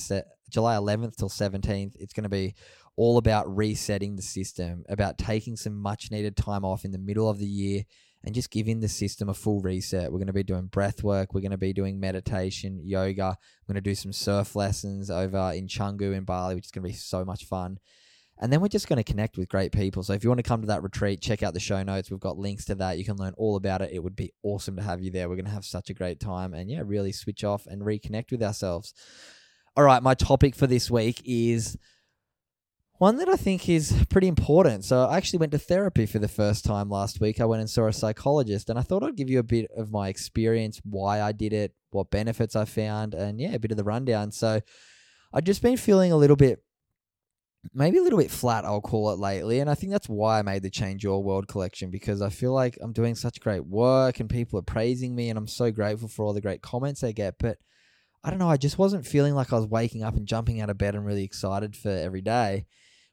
July 0.50 0.76
11th 0.76 1.16
till 1.16 1.30
17th. 1.30 1.94
It's 2.00 2.14
going 2.14 2.24
to 2.24 2.30
be 2.30 2.56
all 2.96 3.18
about 3.18 3.56
resetting 3.56 4.16
the 4.16 4.22
system, 4.22 4.84
about 4.90 5.18
taking 5.18 5.56
some 5.56 5.76
much 5.76 6.12
needed 6.12 6.36
time 6.36 6.66
off 6.66 6.84
in 6.84 6.92
the 6.92 6.98
middle 6.98 7.30
of 7.30 7.40
the 7.40 7.48
year 7.48 7.84
and 8.24 8.36
just 8.36 8.52
giving 8.52 8.80
the 8.80 8.88
system 8.88 9.30
a 9.30 9.34
full 9.34 9.62
reset. 9.62 10.12
We're 10.12 10.20
going 10.20 10.28
to 10.28 10.34
be 10.34 10.44
doing 10.44 10.68
breath 10.68 11.04
work. 11.04 11.34
We're 11.34 11.42
going 11.42 11.52
to 11.52 11.58
be 11.58 11.74
doing 11.74 12.00
meditation, 12.00 12.82
yoga. 12.84 13.30
I'm 13.30 13.68
going 13.68 13.76
to 13.76 13.82
do 13.82 13.96
some 13.96 14.14
surf 14.14 14.56
lessons 14.56 15.10
over 15.10 15.52
in 15.56 15.68
Canggu 15.68 16.16
in 16.16 16.24
Bali, 16.24 16.56
which 16.56 16.66
is 16.66 16.72
going 16.72 16.84
to 16.84 16.90
be 16.90 16.96
so 16.96 17.26
much 17.26 17.46
fun. 17.46 17.80
And 18.42 18.52
then 18.52 18.60
we're 18.60 18.70
just 18.70 18.90
going 18.90 18.98
to 18.98 19.04
connect 19.04 19.38
with 19.38 19.50
great 19.50 19.72
people. 19.72 20.02
So 20.02 20.14
if 20.14 20.24
you 20.24 20.30
want 20.30 20.40
to 20.40 20.44
come 20.44 20.62
to 20.62 20.68
that 20.68 20.82
retreat, 20.82 21.22
check 21.22 21.44
out 21.44 21.54
the 21.54 21.60
show 21.60 21.84
notes. 21.84 22.10
We've 22.10 22.20
got 22.20 22.40
links 22.40 22.66
to 22.66 22.76
that. 22.76 22.98
You 22.98 23.06
can 23.06 23.18
learn 23.18 23.36
all 23.38 23.56
about 23.56 23.84
it. 23.84 23.92
It 23.94 24.04
would 24.04 24.16
be 24.16 24.34
awesome 24.42 24.76
to 24.78 24.82
have 24.82 25.00
you 25.00 25.12
there. 25.12 25.30
We're 25.30 25.36
going 25.36 25.46
to 25.46 25.52
have 25.52 25.64
such 25.64 25.92
a 25.92 25.94
great 25.94 26.20
time 26.20 26.56
and 26.56 26.70
yeah, 26.70 26.82
really 26.84 27.12
switch 27.12 27.44
off 27.44 27.68
and 27.68 27.84
reconnect 27.84 28.32
with 28.32 28.42
ourselves. 28.42 28.96
All 29.78 29.84
right, 29.84 30.02
my 30.02 30.16
topic 30.16 30.56
for 30.56 30.66
this 30.66 30.90
week 30.90 31.22
is 31.24 31.78
one 32.98 33.18
that 33.18 33.30
I 33.30 33.36
think 33.36 33.70
is 33.70 34.06
pretty 34.10 34.28
important. 34.28 34.86
So 34.86 35.06
I 35.06 35.18
actually 35.18 35.40
went 35.40 35.52
to 35.52 35.60
therapy 35.60 36.08
for 36.08 36.18
the 36.18 36.28
first 36.28 36.66
time 36.66 36.90
last 36.90 37.22
week. 37.22 37.40
I 37.40 37.46
went 37.46 37.62
and 37.62 37.70
saw 37.70 37.88
a 37.88 37.94
psychologist 37.94 38.72
and 38.72 38.80
I 38.80 38.82
thought 38.82 39.04
I'd 39.04 39.16
give 39.16 39.30
you 39.30 39.38
a 39.38 39.44
bit 39.44 39.70
of 39.78 39.92
my 39.92 40.10
experience, 40.10 40.82
why 40.84 41.22
I 41.22 41.32
did 41.32 41.54
it, 41.54 41.74
what 41.92 42.10
benefits 42.10 42.56
I 42.56 42.66
found, 42.66 43.14
and 43.14 43.40
yeah, 43.40 43.54
a 43.54 43.60
bit 43.60 43.72
of 43.72 43.78
the 43.78 43.84
rundown. 43.84 44.32
So 44.32 44.62
I've 45.32 45.44
just 45.44 45.62
been 45.62 45.78
feeling 45.78 46.12
a 46.12 46.18
little 46.18 46.36
bit 46.36 46.64
maybe 47.74 47.98
a 47.98 48.02
little 48.02 48.20
bit 48.20 48.32
flat, 48.32 48.66
I'll 48.66 48.82
call 48.82 49.12
it 49.12 49.20
lately. 49.20 49.60
And 49.60 49.70
I 49.70 49.76
think 49.76 49.92
that's 49.92 50.10
why 50.10 50.40
I 50.40 50.42
made 50.42 50.64
the 50.64 50.70
Change 50.70 51.04
Your 51.04 51.24
World 51.24 51.48
collection 51.48 51.90
because 51.92 52.22
I 52.22 52.30
feel 52.30 52.54
like 52.54 52.78
I'm 52.82 52.94
doing 52.94 53.16
such 53.16 53.40
great 53.40 53.66
work 53.66 54.20
and 54.20 54.30
people 54.30 54.60
are 54.60 54.64
praising 54.64 55.16
me 55.16 55.30
and 55.30 55.38
I'm 55.38 55.48
so 55.48 55.72
grateful 55.72 56.08
for 56.08 56.26
all 56.26 56.34
the 56.34 56.42
great 56.42 56.62
comments 56.62 57.04
I 57.04 57.12
get. 57.12 57.36
But 57.40 57.58
I 58.24 58.30
don't 58.30 58.40
know, 58.40 58.50
I 58.50 58.58
just 58.58 58.78
wasn't 58.78 59.06
feeling 59.06 59.34
like 59.34 59.54
I 59.54 59.58
was 59.58 59.68
waking 59.68 60.04
up 60.04 60.16
and 60.16 60.28
jumping 60.28 60.62
out 60.62 60.70
of 60.70 60.78
bed 60.78 60.96
and 60.96 61.06
really 61.06 61.24
excited 61.24 61.76
for 61.76 61.90
every 61.90 62.22
day, 62.22 62.66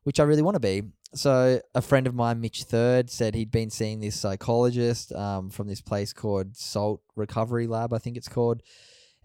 which 0.04 0.20
I 0.20 0.24
really 0.24 0.42
want 0.42 0.56
to 0.56 0.60
be. 0.60 0.82
So 1.14 1.60
a 1.74 1.80
friend 1.80 2.06
of 2.06 2.14
mine, 2.14 2.40
Mitch 2.40 2.64
Third, 2.64 3.08
said 3.10 3.34
he'd 3.34 3.50
been 3.50 3.70
seeing 3.70 4.00
this 4.00 4.20
psychologist 4.20 5.12
um, 5.12 5.48
from 5.48 5.66
this 5.66 5.80
place 5.80 6.12
called 6.12 6.56
Salt 6.56 7.00
Recovery 7.16 7.66
Lab, 7.66 7.94
I 7.94 7.98
think 7.98 8.18
it's 8.18 8.28
called 8.28 8.62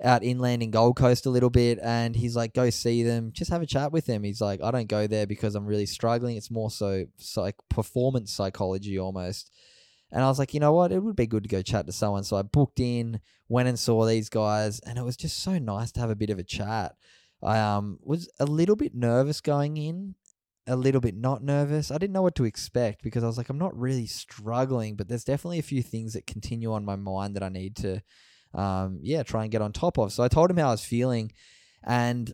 out 0.02 0.24
inland 0.24 0.64
in 0.64 0.72
Gold 0.72 0.96
Coast 0.96 1.26
a 1.26 1.30
little 1.30 1.50
bit, 1.50 1.80
and 1.82 2.16
he's 2.16 2.36
like, 2.36 2.54
"Go 2.54 2.70
see 2.70 3.04
them, 3.04 3.32
just 3.34 3.52
have 3.52 3.62
a 3.62 3.68
chat 3.68 3.92
with 3.92 4.06
them." 4.06 4.24
He's 4.24 4.42
like, 4.42 4.62
"I 4.64 4.72
don't 4.72 4.88
go 4.88 5.08
there 5.08 5.28
because 5.28 5.56
I'm 5.56 5.66
really 5.66 5.86
struggling. 5.86 6.38
It's 6.38 6.52
more 6.52 6.72
so 6.72 7.06
like 7.38 7.56
performance 7.70 8.34
psychology 8.34 8.98
almost." 8.98 9.52
And 10.14 10.24
I 10.24 10.28
was 10.28 10.38
like, 10.38 10.54
you 10.54 10.60
know 10.60 10.74
what? 10.74 10.92
It 10.92 11.00
would 11.00 11.16
be 11.16 11.26
good 11.26 11.42
to 11.42 11.50
go 11.50 11.64
chat 11.64 11.88
to 11.88 11.92
someone. 11.92 12.24
So 12.24 12.38
I 12.38 12.44
booked 12.44 12.80
in, 12.80 13.20
went 13.50 13.68
and 13.68 13.80
saw 13.80 14.06
these 14.06 14.30
guys, 14.30 14.80
and 14.82 15.00
it 15.00 15.04
was 15.04 15.18
just 15.18 15.40
so 15.40 15.58
nice 15.58 15.92
to 15.94 16.00
have 16.02 16.12
a 16.12 16.16
bit 16.16 16.30
of 16.30 16.38
a 16.38 16.44
chat. 16.44 16.96
I 17.42 17.60
um 17.60 18.00
was 18.02 18.30
a 18.40 18.46
little 18.46 18.76
bit 18.76 18.94
nervous 18.96 19.42
going 19.42 19.76
in, 19.76 20.16
a 20.68 20.76
little 20.76 21.02
bit 21.02 21.16
not 21.16 21.44
nervous. 21.44 21.92
I 21.92 21.98
didn't 21.98 22.14
know 22.14 22.22
what 22.22 22.36
to 22.36 22.46
expect 22.46 23.04
because 23.04 23.24
I 23.24 23.28
was 23.28 23.38
like, 23.38 23.50
I'm 23.50 23.58
not 23.58 23.78
really 23.78 24.06
struggling, 24.06 24.96
but 24.96 25.08
there's 25.08 25.24
definitely 25.26 25.60
a 25.60 25.64
few 25.64 25.82
things 25.82 26.14
that 26.14 26.28
continue 26.28 26.72
on 26.72 26.86
my 26.86 26.96
mind 26.96 27.36
that 27.36 27.44
I 27.44 27.50
need 27.50 27.76
to 27.78 28.02
um, 28.54 29.00
yeah, 29.02 29.24
try 29.24 29.44
and 29.44 29.52
get 29.52 29.62
on 29.62 29.72
top 29.72 29.98
of. 29.98 30.12
So 30.12 30.24
I 30.24 30.28
told 30.28 30.50
him 30.50 30.58
how 30.58 30.70
I 30.70 30.72
was 30.72 30.86
feeling, 30.86 31.32
and 31.84 32.34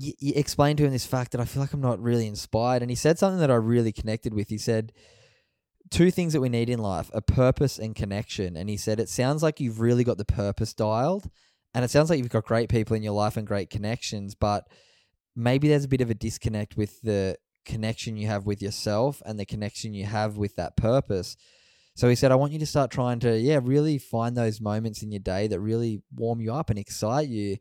y- 0.00 0.14
y- 0.22 0.32
explained 0.36 0.78
to 0.78 0.84
him 0.84 0.92
this 0.92 1.06
fact 1.06 1.32
that 1.32 1.40
I 1.40 1.44
feel 1.44 1.62
like 1.62 1.72
I'm 1.72 1.80
not 1.80 2.00
really 2.00 2.26
inspired. 2.26 2.82
And 2.82 2.90
he 2.90 2.94
said 2.94 3.18
something 3.18 3.40
that 3.40 3.50
I 3.50 3.54
really 3.54 3.92
connected 3.92 4.34
with. 4.34 4.48
He 4.48 4.58
said, 4.58 4.92
Two 5.90 6.10
things 6.10 6.32
that 6.32 6.40
we 6.40 6.48
need 6.48 6.70
in 6.70 6.78
life 6.78 7.10
a 7.12 7.20
purpose 7.20 7.78
and 7.78 7.94
connection. 7.94 8.56
And 8.56 8.70
he 8.70 8.76
said, 8.76 8.98
It 9.00 9.08
sounds 9.08 9.42
like 9.42 9.60
you've 9.60 9.80
really 9.80 10.04
got 10.04 10.18
the 10.18 10.24
purpose 10.24 10.72
dialed, 10.72 11.28
and 11.74 11.84
it 11.84 11.90
sounds 11.90 12.10
like 12.10 12.18
you've 12.18 12.28
got 12.28 12.44
great 12.44 12.68
people 12.68 12.96
in 12.96 13.02
your 13.02 13.12
life 13.12 13.36
and 13.36 13.46
great 13.46 13.70
connections, 13.70 14.34
but 14.34 14.66
maybe 15.34 15.68
there's 15.68 15.84
a 15.84 15.88
bit 15.88 16.00
of 16.00 16.10
a 16.10 16.14
disconnect 16.14 16.76
with 16.76 17.00
the 17.02 17.36
connection 17.64 18.16
you 18.16 18.26
have 18.26 18.44
with 18.44 18.60
yourself 18.60 19.22
and 19.24 19.38
the 19.38 19.46
connection 19.46 19.94
you 19.94 20.04
have 20.04 20.36
with 20.36 20.56
that 20.56 20.76
purpose. 20.76 21.36
So 21.94 22.08
he 22.08 22.14
said, 22.14 22.32
I 22.32 22.36
want 22.36 22.52
you 22.52 22.58
to 22.58 22.66
start 22.66 22.90
trying 22.90 23.20
to, 23.20 23.38
yeah, 23.38 23.60
really 23.62 23.98
find 23.98 24.36
those 24.36 24.60
moments 24.60 25.02
in 25.02 25.12
your 25.12 25.20
day 25.20 25.46
that 25.48 25.60
really 25.60 26.02
warm 26.14 26.40
you 26.40 26.52
up 26.52 26.70
and 26.70 26.78
excite 26.78 27.28
you 27.28 27.58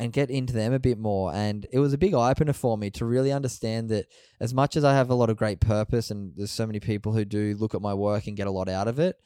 and 0.00 0.12
get 0.12 0.30
into 0.30 0.52
them 0.52 0.72
a 0.72 0.78
bit 0.78 0.98
more. 0.98 1.32
And 1.32 1.66
it 1.72 1.78
was 1.78 1.92
a 1.92 1.98
big 1.98 2.14
eye 2.14 2.30
opener 2.30 2.52
for 2.52 2.76
me 2.76 2.90
to 2.92 3.04
really 3.04 3.32
understand 3.32 3.88
that 3.90 4.06
as 4.40 4.54
much 4.54 4.76
as 4.76 4.84
I 4.84 4.94
have 4.94 5.10
a 5.10 5.14
lot 5.14 5.30
of 5.30 5.36
great 5.36 5.60
purpose 5.60 6.10
and 6.10 6.32
there's 6.36 6.50
so 6.50 6.66
many 6.66 6.80
people 6.80 7.12
who 7.12 7.24
do 7.24 7.56
look 7.58 7.74
at 7.74 7.82
my 7.82 7.94
work 7.94 8.26
and 8.26 8.36
get 8.36 8.46
a 8.46 8.52
lot 8.52 8.68
out 8.68 8.88
of 8.88 8.98
it, 8.98 9.16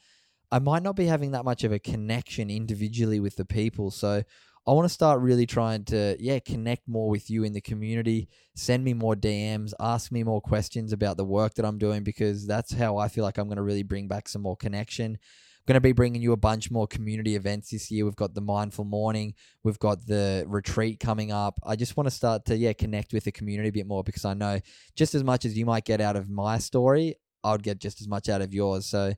I 0.51 0.59
might 0.59 0.83
not 0.83 0.95
be 0.95 1.05
having 1.05 1.31
that 1.31 1.45
much 1.45 1.63
of 1.63 1.71
a 1.71 1.79
connection 1.79 2.49
individually 2.49 3.19
with 3.19 3.35
the 3.37 3.45
people. 3.45 3.89
So 3.89 4.23
I 4.65 4.71
want 4.71 4.85
to 4.85 4.93
start 4.93 5.19
really 5.19 5.45
trying 5.45 5.83
to, 5.85 6.15
yeah, 6.19 6.39
connect 6.39 6.87
more 6.87 7.09
with 7.09 7.29
you 7.29 7.43
in 7.43 7.51
the 7.51 7.59
community. 7.59 8.29
Send 8.55 8.83
me 8.83 8.93
more 8.93 9.13
DMs, 9.13 9.73
ask 9.77 10.09
me 10.09 10.23
more 10.23 10.39
questions 10.39 10.93
about 10.93 11.17
the 11.17 11.25
work 11.25 11.55
that 11.55 11.65
I'm 11.65 11.77
doing 11.77 12.03
because 12.03 12.47
that's 12.47 12.71
how 12.71 12.95
I 12.97 13.09
feel 13.09 13.25
like 13.25 13.37
I'm 13.37 13.47
going 13.47 13.57
to 13.57 13.63
really 13.63 13.83
bring 13.83 14.07
back 14.07 14.29
some 14.29 14.41
more 14.41 14.55
connection. 14.55 15.17
I'm 15.63 15.65
going 15.67 15.75
to 15.75 15.81
be 15.81 15.91
bringing 15.91 16.21
you 16.21 16.31
a 16.31 16.37
bunch 16.37 16.71
more 16.71 16.87
community 16.87 17.35
events 17.35 17.71
this 17.71 17.91
year. 17.91 18.05
We've 18.05 18.15
got 18.15 18.35
the 18.35 18.41
Mindful 18.41 18.85
Morning, 18.85 19.33
we've 19.63 19.79
got 19.79 20.05
the 20.07 20.45
retreat 20.47 21.01
coming 21.01 21.33
up. 21.33 21.59
I 21.65 21.75
just 21.75 21.97
want 21.97 22.07
to 22.07 22.11
start 22.11 22.45
to, 22.45 22.55
yeah, 22.55 22.71
connect 22.71 23.11
with 23.11 23.25
the 23.25 23.33
community 23.33 23.67
a 23.67 23.73
bit 23.73 23.87
more 23.87 24.03
because 24.03 24.23
I 24.23 24.33
know 24.33 24.61
just 24.95 25.13
as 25.13 25.25
much 25.25 25.43
as 25.43 25.57
you 25.57 25.65
might 25.65 25.83
get 25.83 25.99
out 25.99 26.15
of 26.15 26.29
my 26.29 26.57
story, 26.57 27.15
I 27.43 27.51
would 27.51 27.63
get 27.63 27.79
just 27.79 27.99
as 27.99 28.07
much 28.07 28.29
out 28.29 28.41
of 28.41 28.53
yours. 28.53 28.85
So, 28.85 29.13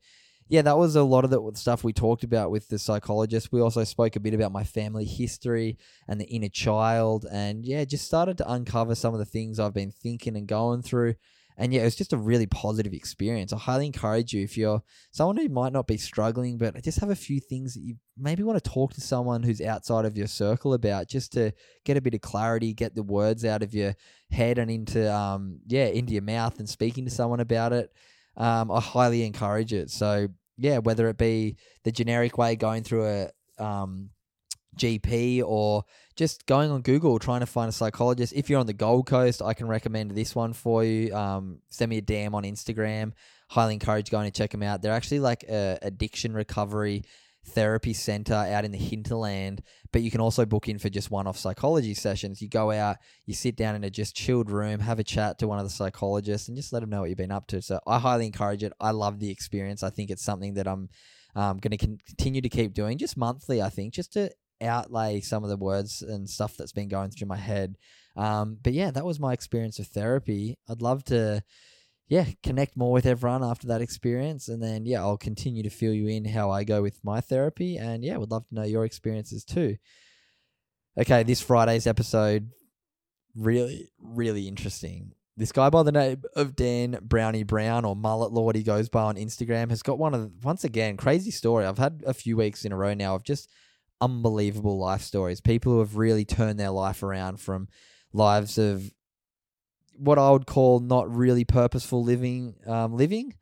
yeah, 0.48 0.62
that 0.62 0.78
was 0.78 0.96
a 0.96 1.04
lot 1.04 1.24
of 1.24 1.32
the 1.32 1.52
stuff 1.56 1.84
we 1.84 1.94
talked 1.94 2.24
about 2.24 2.52
with 2.52 2.68
the 2.68 2.78
psychologist. 2.78 3.52
We 3.52 3.62
also 3.62 3.84
spoke 3.84 4.16
a 4.16 4.20
bit 4.20 4.36
about 4.36 4.52
my 4.52 4.64
family 4.64 5.06
history 5.06 5.78
and 6.08 6.22
the 6.22 6.26
inner 6.26 6.50
child, 6.50 7.26
and 7.32 7.66
yeah, 7.66 7.84
just 7.86 8.06
started 8.06 8.38
to 8.38 8.52
uncover 8.52 8.94
some 8.94 9.14
of 9.14 9.20
the 9.20 9.26
things 9.26 9.60
I've 9.60 9.74
been 9.74 9.92
thinking 9.92 10.38
and 10.38 10.48
going 10.48 10.84
through. 10.84 11.16
And 11.58 11.74
yeah, 11.74 11.82
it 11.82 11.86
was 11.86 11.96
just 11.96 12.14
a 12.14 12.18
really 12.18 12.48
positive 12.48 12.94
experience. 12.94 13.54
I 13.54 13.58
highly 13.58 13.86
encourage 13.86 14.34
you 14.34 14.44
if 14.44 14.58
you're 14.58 14.84
someone 15.12 15.38
who 15.38 15.48
might 15.48 15.72
not 15.72 15.88
be 15.88 15.98
struggling, 15.98 16.58
but 16.58 16.84
just 16.84 17.00
have 17.00 17.10
a 17.10 17.16
few 17.16 17.40
things 17.40 17.74
that 17.74 17.80
you 17.80 17.96
maybe 18.18 18.44
want 18.44 18.62
to 18.62 18.70
talk 18.70 18.94
to 18.96 19.02
someone 19.02 19.42
who's 19.42 19.62
outside 19.62 20.04
of 20.04 20.18
your 20.18 20.28
circle 20.28 20.74
about, 20.74 21.08
just 21.08 21.32
to 21.34 21.54
get 21.86 21.96
a 21.96 22.02
bit 22.02 22.14
of 22.14 22.20
clarity, 22.22 22.74
get 22.74 22.94
the 22.94 23.04
words 23.04 23.46
out 23.46 23.64
of 23.64 23.74
your 23.74 23.96
head 24.32 24.58
and 24.58 24.70
into 24.70 25.12
um 25.12 25.60
yeah 25.66 25.86
into 25.86 26.14
your 26.14 26.22
mouth, 26.22 26.60
and 26.60 26.70
speaking 26.70 27.06
to 27.06 27.12
someone 27.12 27.40
about 27.40 27.72
it 27.72 27.90
um, 28.38 28.72
I 28.72 28.80
highly 28.80 29.24
encourage 29.26 29.74
it. 29.74 29.90
So 29.90 30.28
yeah, 30.58 30.80
whether 30.80 31.08
it 31.10 31.18
be 31.18 31.58
the 31.84 31.92
generic 31.92 32.38
way 32.38 32.56
going 32.56 32.84
through 32.84 33.06
a 33.06 33.64
um, 33.64 34.10
GP 34.78 35.44
or 35.44 35.84
just 36.16 36.46
going 36.46 36.72
on 36.72 36.82
Google 36.82 37.20
trying 37.20 37.42
to 37.42 37.46
find 37.46 37.70
a 37.70 37.74
psychologist. 37.74 38.34
If 38.34 38.50
you're 38.50 38.60
on 38.60 38.68
the 38.68 38.74
Gold 38.74 39.08
Coast, 39.08 39.42
I 39.42 39.54
can 39.54 39.68
recommend 39.68 40.12
this 40.12 40.36
one 40.36 40.54
for 40.54 40.84
you. 40.84 41.14
Um, 41.16 41.60
send 41.70 41.90
me 41.90 41.98
a 41.98 42.02
DM 42.02 42.34
on 42.34 42.44
Instagram. 42.44 43.14
Highly 43.50 43.74
encourage 43.74 44.10
going 44.10 44.26
to 44.26 44.32
check 44.32 44.52
them 44.52 44.64
out. 44.64 44.82
They're 44.82 44.94
actually 44.94 45.20
like 45.20 45.44
a 45.44 45.78
addiction 45.82 46.34
recovery 46.34 47.04
therapy 47.46 47.94
center 47.94 48.34
out 48.34 48.66
in 48.66 48.72
the 48.72 48.78
hinterland, 48.78 49.62
but 49.92 50.02
you 50.02 50.12
can 50.12 50.22
also 50.22 50.46
book 50.46 50.68
in 50.68 50.80
for 50.80 50.90
just 50.90 51.12
one 51.12 51.28
off 51.28 51.38
psychology 51.38 51.94
sessions. 51.94 52.42
You 52.42 52.50
go 52.50 52.72
out, 52.72 52.98
you 53.26 53.34
sit 53.34 53.56
down 53.56 53.76
in 53.76 53.84
a 53.84 53.90
just 53.90 54.16
chilled 54.16 54.50
room, 54.50 54.80
have 54.80 55.00
a 55.00 55.04
chat 55.04 55.40
to 55.40 55.48
one 55.48 55.60
of 55.60 55.66
the 55.66 55.70
psychologists, 55.70 56.48
and 56.48 56.58
just 56.58 56.74
let 56.74 56.82
them 56.82 56.90
know 56.90 57.02
what 57.02 57.10
you've 57.10 57.18
been 57.18 57.32
up 57.32 57.48
to. 57.48 57.62
So 57.62 57.80
I 57.88 58.00
highly 58.00 58.26
encourage 58.26 58.64
it. 58.64 58.74
I 58.80 58.92
love 58.92 59.20
the 59.20 59.30
experience. 59.30 59.84
I 59.84 59.90
think 59.90 60.10
it's 60.10 60.24
something 60.24 60.56
that 60.56 60.68
I'm 60.68 60.90
um, 61.36 61.58
going 61.58 61.78
to 61.78 61.78
continue 61.78 62.42
to 62.42 62.50
keep 62.50 62.74
doing 62.74 62.98
just 62.98 63.18
monthly, 63.18 63.62
I 63.62 63.70
think, 63.70 63.94
just 63.94 64.14
to 64.14 64.32
outlay 64.62 65.20
some 65.22 65.44
of 65.44 65.50
the 65.50 65.58
words 65.58 66.02
and 66.02 66.30
stuff 66.30 66.56
that's 66.58 66.72
been 66.72 66.88
going 66.88 67.12
through 67.12 67.28
my 67.28 67.38
head. 67.38 67.76
Um, 68.16 68.58
but 68.64 68.74
yeah, 68.74 68.92
that 68.92 69.06
was 69.06 69.20
my 69.20 69.34
experience 69.34 69.80
of 69.80 69.88
therapy. 69.88 70.58
I'd 70.70 70.82
love 70.82 71.04
to 71.06 71.44
yeah, 72.08 72.26
connect 72.44 72.78
more 72.78 72.92
with 72.92 73.06
everyone 73.06 73.44
after 73.44 73.68
that 73.68 73.82
experience. 73.82 74.48
And 74.48 74.62
then, 74.62 74.86
yeah, 74.86 75.00
I'll 75.00 75.18
continue 75.18 75.64
to 75.64 75.70
fill 75.70 75.94
you 75.94 76.08
in 76.08 76.26
how 76.26 76.52
I 76.52 76.64
go 76.64 76.82
with 76.82 77.04
my 77.04 77.20
therapy. 77.20 77.78
And 77.78 78.04
yeah, 78.04 78.18
would 78.18 78.32
love 78.32 78.48
to 78.50 78.56
know 78.56 78.64
your 78.64 78.86
experiences 78.86 79.44
too. 79.44 79.78
Okay, 80.98 81.24
this 81.24 81.42
Friday's 81.42 81.88
episode, 81.88 82.52
really, 83.36 83.90
really 84.00 84.48
interesting. 84.48 85.14
This 85.36 85.52
guy 85.52 85.70
by 85.70 85.84
the 85.84 85.92
name 85.92 86.24
of 86.36 86.56
Dan 86.56 87.00
Brownie 87.02 87.44
Brown 87.44 87.84
or 87.84 87.96
Mullet 87.96 88.32
Lord, 88.32 88.56
he 88.56 88.64
goes 88.64 88.88
by 88.88 89.04
on 89.04 89.16
Instagram, 89.16 89.70
has 89.70 89.84
got 89.84 90.00
one 90.00 90.14
of, 90.14 90.46
once 90.46 90.64
again, 90.64 90.96
crazy 90.96 91.32
story. 91.32 91.66
I've 91.66 91.78
had 91.78 92.04
a 92.06 92.14
few 92.14 92.38
weeks 92.38 92.64
in 92.64 92.72
a 92.72 92.78
row 92.78 92.94
now 92.94 93.16
of 93.16 93.24
just 93.24 93.50
unbelievable 94.00 94.78
life 94.78 95.02
stories. 95.02 95.42
People 95.42 95.74
who 95.74 95.80
have 95.80 95.98
really 95.98 96.24
turned 96.24 96.60
their 96.60 96.70
life 96.70 97.04
around 97.04 97.42
from 97.42 97.68
lives 98.14 98.58
of 98.58 98.90
what 99.98 100.20
I 100.20 100.30
would 100.32 100.46
call 100.46 100.80
not 100.80 101.14
really 101.14 101.44
purposeful 101.44 102.04
living, 102.04 102.56
um, 102.68 102.96
living, 102.96 103.34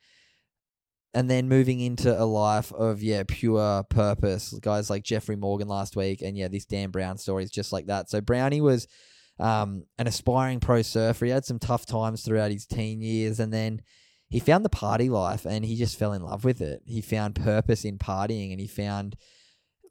and 1.14 1.30
then 1.30 1.48
moving 1.48 1.80
into 1.80 2.20
a 2.20 2.26
life 2.26 2.72
of 2.74 3.04
yeah 3.04 3.24
pure 3.28 3.84
purpose. 3.84 4.54
Guys 4.62 4.90
like 4.90 5.04
Jeffrey 5.04 5.36
Morgan 5.36 5.68
last 5.68 5.96
week, 5.96 6.22
and 6.22 6.38
yeah, 6.38 6.48
this 6.48 6.66
Dan 6.66 6.92
Brown 6.92 7.18
story 7.18 7.44
is 7.44 7.52
just 7.52 7.72
like 7.72 7.88
that. 7.88 8.10
So 8.10 8.22
Brownie 8.22 8.62
was 8.62 8.88
um, 9.40 9.86
an 9.98 10.08
aspiring 10.08 10.60
pro 10.60 10.82
surfer. 10.82 11.26
He 11.26 11.32
had 11.32 11.46
some 11.46 11.60
tough 11.60 11.86
times 11.86 12.24
throughout 12.24 12.52
his 12.52 12.66
teen 12.66 13.02
years, 13.02 13.40
and 13.40 13.54
then 13.54 13.82
he 14.30 14.40
found 14.40 14.66
the 14.66 14.70
party 14.70 15.10
life, 15.10 15.46
and 15.46 15.64
he 15.64 15.76
just 15.76 15.98
fell 15.98 16.14
in 16.14 16.24
love 16.24 16.44
with 16.44 16.62
it. 16.62 16.82
He 16.86 17.02
found 17.02 17.36
purpose 17.36 17.86
in 17.86 17.98
partying, 17.98 18.52
and 18.52 18.60
he 18.60 18.68
found 18.68 19.16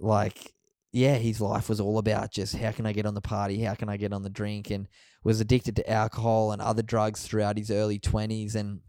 like 0.00 0.52
yeah, 0.93 1.15
his 1.15 1.41
life 1.41 1.71
was 1.71 1.81
all 1.81 1.99
about 1.99 2.33
just 2.33 2.55
how 2.57 2.71
can 2.71 2.85
I 2.85 2.93
get 2.93 3.07
on 3.07 3.15
the 3.15 3.23
party, 3.23 3.63
how 3.63 3.75
can 3.75 3.89
I 3.89 3.97
get 3.97 4.13
on 4.13 4.23
the 4.23 4.31
drink, 4.31 4.71
and 4.71 4.87
was 5.25 5.41
addicted 5.41 5.75
to 5.77 5.91
alcohol 5.91 6.53
and 6.53 6.61
other 6.61 6.83
drugs 6.83 7.23
throughout 7.23 7.57
his 7.57 7.71
early 7.71 7.99
20s 7.99 8.55
and 8.55 8.81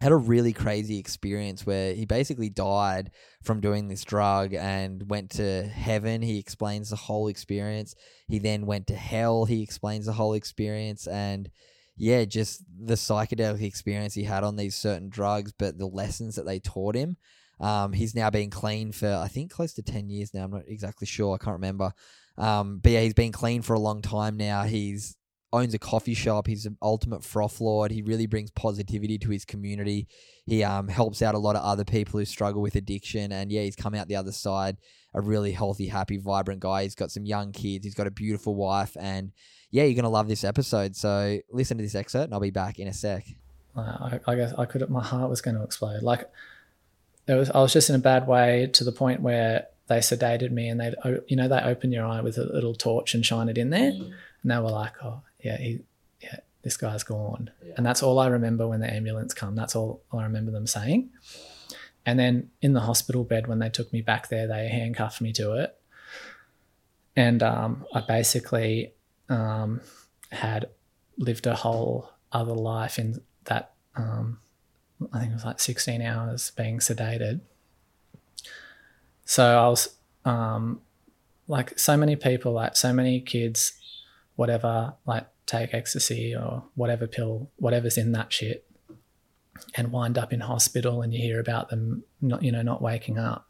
had 0.00 0.12
a 0.12 0.16
really 0.16 0.52
crazy 0.52 0.98
experience 0.98 1.66
where 1.66 1.94
he 1.94 2.04
basically 2.04 2.50
died 2.50 3.10
from 3.42 3.60
doing 3.60 3.88
this 3.88 4.04
drug 4.04 4.54
and 4.54 5.08
went 5.08 5.30
to 5.30 5.62
heaven. 5.64 6.22
He 6.22 6.38
explains 6.38 6.90
the 6.90 6.96
whole 6.96 7.28
experience. 7.28 7.94
He 8.28 8.38
then 8.38 8.66
went 8.66 8.86
to 8.88 8.94
hell. 8.94 9.44
He 9.46 9.62
explains 9.62 10.06
the 10.06 10.12
whole 10.12 10.34
experience. 10.34 11.06
And 11.08 11.50
yeah, 11.96 12.26
just 12.26 12.62
the 12.78 12.94
psychedelic 12.94 13.62
experience 13.62 14.14
he 14.14 14.24
had 14.24 14.44
on 14.44 14.54
these 14.54 14.76
certain 14.76 15.08
drugs, 15.08 15.52
but 15.58 15.78
the 15.78 15.86
lessons 15.86 16.36
that 16.36 16.46
they 16.46 16.60
taught 16.60 16.94
him 16.94 17.16
um, 17.60 17.92
he's 17.92 18.14
now 18.14 18.30
been 18.30 18.50
clean 18.50 18.92
for 18.92 19.12
I 19.12 19.28
think 19.28 19.50
close 19.50 19.72
to 19.74 19.82
ten 19.82 20.08
years 20.08 20.32
now. 20.32 20.44
I'm 20.44 20.50
not 20.50 20.62
exactly 20.66 21.06
sure. 21.06 21.34
I 21.34 21.38
can't 21.38 21.54
remember. 21.54 21.92
Um, 22.36 22.78
but 22.78 22.92
yeah, 22.92 23.00
he's 23.00 23.14
been 23.14 23.32
clean 23.32 23.62
for 23.62 23.74
a 23.74 23.80
long 23.80 24.00
time 24.00 24.36
now. 24.36 24.62
He's 24.62 25.16
owns 25.52 25.74
a 25.74 25.78
coffee 25.78 26.14
shop. 26.14 26.46
He's 26.46 26.66
an 26.66 26.76
ultimate 26.82 27.24
froth 27.24 27.60
lord. 27.60 27.90
He 27.90 28.02
really 28.02 28.26
brings 28.26 28.50
positivity 28.50 29.18
to 29.18 29.30
his 29.30 29.44
community. 29.44 30.06
He 30.46 30.62
um, 30.62 30.88
helps 30.88 31.22
out 31.22 31.34
a 31.34 31.38
lot 31.38 31.56
of 31.56 31.62
other 31.62 31.84
people 31.84 32.18
who 32.18 32.24
struggle 32.26 32.60
with 32.60 32.76
addiction. 32.76 33.32
And 33.32 33.50
yeah, 33.50 33.62
he's 33.62 33.76
come 33.76 33.94
out 33.94 34.08
the 34.08 34.16
other 34.16 34.32
side 34.32 34.76
a 35.14 35.20
really 35.20 35.52
healthy, 35.52 35.88
happy, 35.88 36.18
vibrant 36.18 36.60
guy. 36.60 36.82
He's 36.82 36.94
got 36.94 37.10
some 37.10 37.24
young 37.24 37.52
kids. 37.52 37.84
He's 37.84 37.94
got 37.94 38.06
a 38.06 38.10
beautiful 38.10 38.54
wife. 38.54 38.96
And 39.00 39.32
yeah, 39.70 39.84
you're 39.84 39.94
going 39.94 40.02
to 40.02 40.10
love 40.10 40.28
this 40.28 40.44
episode. 40.44 40.94
So 40.96 41.38
listen 41.50 41.78
to 41.78 41.82
this 41.82 41.94
excerpt 41.94 42.26
and 42.26 42.34
I'll 42.34 42.40
be 42.40 42.50
back 42.50 42.78
in 42.78 42.88
a 42.88 42.92
sec. 42.92 43.24
I, 43.74 44.20
I 44.26 44.34
guess 44.34 44.52
I 44.58 44.66
could, 44.66 44.88
my 44.90 45.02
heart 45.02 45.30
was 45.30 45.40
going 45.40 45.56
to 45.56 45.62
explode. 45.62 46.02
Like, 46.02 46.30
there 47.28 47.36
was 47.36 47.50
I 47.50 47.60
was 47.60 47.74
just 47.74 47.90
in 47.90 47.94
a 47.94 48.00
bad 48.00 48.26
way 48.26 48.70
to 48.72 48.84
the 48.84 48.90
point 48.90 49.20
where 49.20 49.66
they 49.86 49.98
sedated 49.98 50.50
me 50.50 50.68
and 50.68 50.80
they 50.80 50.94
you 51.28 51.36
know 51.36 51.46
they 51.46 51.60
open 51.60 51.92
your 51.92 52.06
eye 52.06 52.22
with 52.22 52.38
a 52.38 52.44
little 52.44 52.74
torch 52.74 53.14
and 53.14 53.24
shine 53.24 53.50
it 53.50 53.58
in 53.58 53.68
there. 53.68 53.92
Mm. 53.92 54.12
and 54.42 54.50
they 54.50 54.56
were 54.56 54.70
like 54.70 54.94
oh 55.04 55.20
yeah 55.44 55.58
he 55.58 55.80
yeah 56.20 56.36
this 56.62 56.78
guy's 56.78 57.04
gone. 57.04 57.50
Yeah. 57.62 57.74
and 57.76 57.84
that's 57.84 58.02
all 58.02 58.18
I 58.18 58.28
remember 58.28 58.66
when 58.66 58.80
the 58.80 58.92
ambulance 58.92 59.34
come. 59.34 59.54
That's 59.54 59.76
all 59.76 60.02
I 60.10 60.22
remember 60.22 60.50
them 60.50 60.66
saying. 60.66 61.10
And 62.06 62.18
then 62.18 62.50
in 62.62 62.72
the 62.72 62.80
hospital 62.80 63.24
bed 63.24 63.46
when 63.46 63.58
they 63.58 63.68
took 63.68 63.92
me 63.92 64.00
back 64.00 64.30
there 64.30 64.46
they 64.46 64.68
handcuffed 64.68 65.20
me 65.20 65.34
to 65.34 65.52
it. 65.52 65.76
And 67.14 67.42
um, 67.42 67.84
I 67.92 68.00
basically 68.00 68.94
um, 69.28 69.82
had 70.32 70.70
lived 71.18 71.46
a 71.46 71.54
whole 71.54 72.10
other 72.32 72.54
life 72.54 72.98
in 72.98 73.20
that 73.44 73.74
um, 73.96 74.38
I 75.12 75.20
think 75.20 75.30
it 75.30 75.34
was 75.34 75.44
like 75.44 75.60
16 75.60 76.02
hours 76.02 76.50
being 76.56 76.78
sedated. 76.78 77.40
So 79.24 79.44
I 79.44 79.68
was 79.68 79.96
um, 80.24 80.80
like 81.46 81.78
so 81.78 81.96
many 81.96 82.16
people, 82.16 82.52
like 82.52 82.76
so 82.76 82.92
many 82.92 83.20
kids, 83.20 83.72
whatever, 84.36 84.94
like 85.06 85.26
take 85.46 85.72
ecstasy 85.72 86.34
or 86.34 86.64
whatever 86.74 87.06
pill, 87.06 87.50
whatever's 87.56 87.96
in 87.98 88.12
that 88.12 88.32
shit, 88.32 88.64
and 89.74 89.92
wind 89.92 90.18
up 90.18 90.32
in 90.32 90.40
hospital, 90.40 91.02
and 91.02 91.12
you 91.12 91.20
hear 91.20 91.40
about 91.40 91.70
them 91.70 92.04
not, 92.20 92.42
you 92.42 92.52
know, 92.52 92.62
not 92.62 92.82
waking 92.82 93.18
up. 93.18 93.48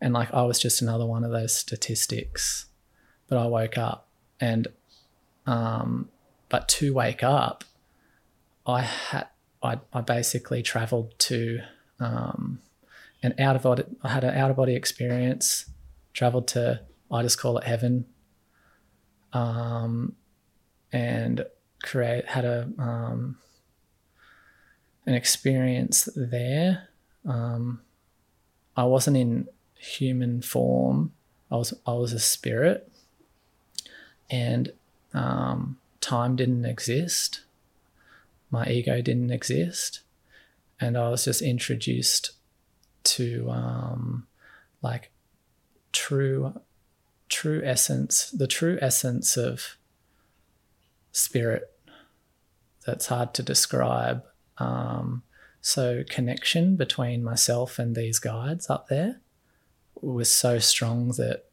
And 0.00 0.14
like 0.14 0.32
I 0.32 0.42
was 0.42 0.58
just 0.58 0.80
another 0.82 1.06
one 1.06 1.24
of 1.24 1.32
those 1.32 1.54
statistics, 1.54 2.66
but 3.28 3.38
I 3.38 3.46
woke 3.46 3.78
up, 3.78 4.06
and 4.40 4.68
um, 5.46 6.08
but 6.48 6.68
to 6.68 6.94
wake 6.94 7.22
up, 7.22 7.64
I 8.66 8.82
had 8.82 9.28
I, 9.62 9.78
I 9.92 10.00
basically 10.00 10.62
traveled 10.62 11.18
to 11.20 11.60
um, 12.00 12.60
an 13.22 13.34
out 13.38 13.56
of 13.56 13.62
body, 13.62 13.84
I 14.02 14.08
had 14.08 14.24
an 14.24 14.34
out 14.34 14.50
of 14.50 14.56
body 14.56 14.74
experience, 14.74 15.66
traveled 16.12 16.48
to, 16.48 16.80
I 17.10 17.22
just 17.22 17.38
call 17.38 17.58
it 17.58 17.64
heaven, 17.64 18.06
um, 19.32 20.14
and 20.92 21.44
create, 21.82 22.26
had 22.26 22.44
a, 22.44 22.70
um, 22.78 23.38
an 25.06 25.14
experience 25.14 26.08
there, 26.14 26.88
um, 27.26 27.80
I 28.76 28.84
wasn't 28.84 29.16
in 29.16 29.48
human 29.74 30.40
form. 30.42 31.12
I 31.50 31.56
was 31.56 31.74
I 31.86 31.92
was 31.94 32.12
a 32.12 32.18
spirit, 32.18 32.90
and 34.30 34.72
um, 35.14 35.78
time 36.00 36.36
didn't 36.36 36.64
exist. 36.64 37.40
My 38.50 38.66
ego 38.66 39.00
didn't 39.02 39.30
exist, 39.30 40.00
and 40.80 40.96
I 40.96 41.10
was 41.10 41.24
just 41.24 41.42
introduced 41.42 42.32
to 43.04 43.50
um, 43.50 44.26
like 44.82 45.10
true 45.92 46.60
true 47.28 47.62
essence, 47.64 48.30
the 48.30 48.46
true 48.46 48.78
essence 48.80 49.36
of 49.36 49.76
spirit. 51.12 51.70
That's 52.86 53.06
hard 53.06 53.34
to 53.34 53.42
describe. 53.42 54.24
Um, 54.56 55.22
so 55.60 56.04
connection 56.08 56.76
between 56.76 57.22
myself 57.22 57.78
and 57.78 57.94
these 57.94 58.18
guides 58.18 58.70
up 58.70 58.88
there 58.88 59.20
was 60.00 60.30
so 60.30 60.58
strong 60.58 61.08
that 61.18 61.46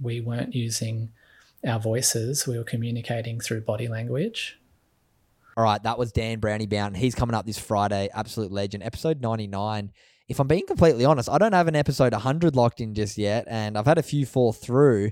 we 0.00 0.20
weren't 0.20 0.54
using 0.54 1.10
our 1.66 1.78
voices, 1.78 2.46
we 2.46 2.56
were 2.56 2.64
communicating 2.64 3.38
through 3.38 3.60
body 3.60 3.86
language. 3.86 4.58
All 5.60 5.66
right, 5.66 5.82
that 5.82 5.98
was 5.98 6.10
Dan 6.10 6.40
Brownie 6.40 6.66
Brown. 6.66 6.94
He's 6.94 7.14
coming 7.14 7.34
up 7.34 7.44
this 7.44 7.58
Friday, 7.58 8.08
absolute 8.14 8.50
legend, 8.50 8.82
episode 8.82 9.20
99. 9.20 9.92
If 10.26 10.40
I'm 10.40 10.48
being 10.48 10.64
completely 10.66 11.04
honest, 11.04 11.28
I 11.28 11.36
don't 11.36 11.52
have 11.52 11.68
an 11.68 11.76
episode 11.76 12.14
100 12.14 12.56
locked 12.56 12.80
in 12.80 12.94
just 12.94 13.18
yet, 13.18 13.44
and 13.46 13.76
I've 13.76 13.84
had 13.84 13.98
a 13.98 14.02
few 14.02 14.24
fall 14.24 14.54
through. 14.54 15.10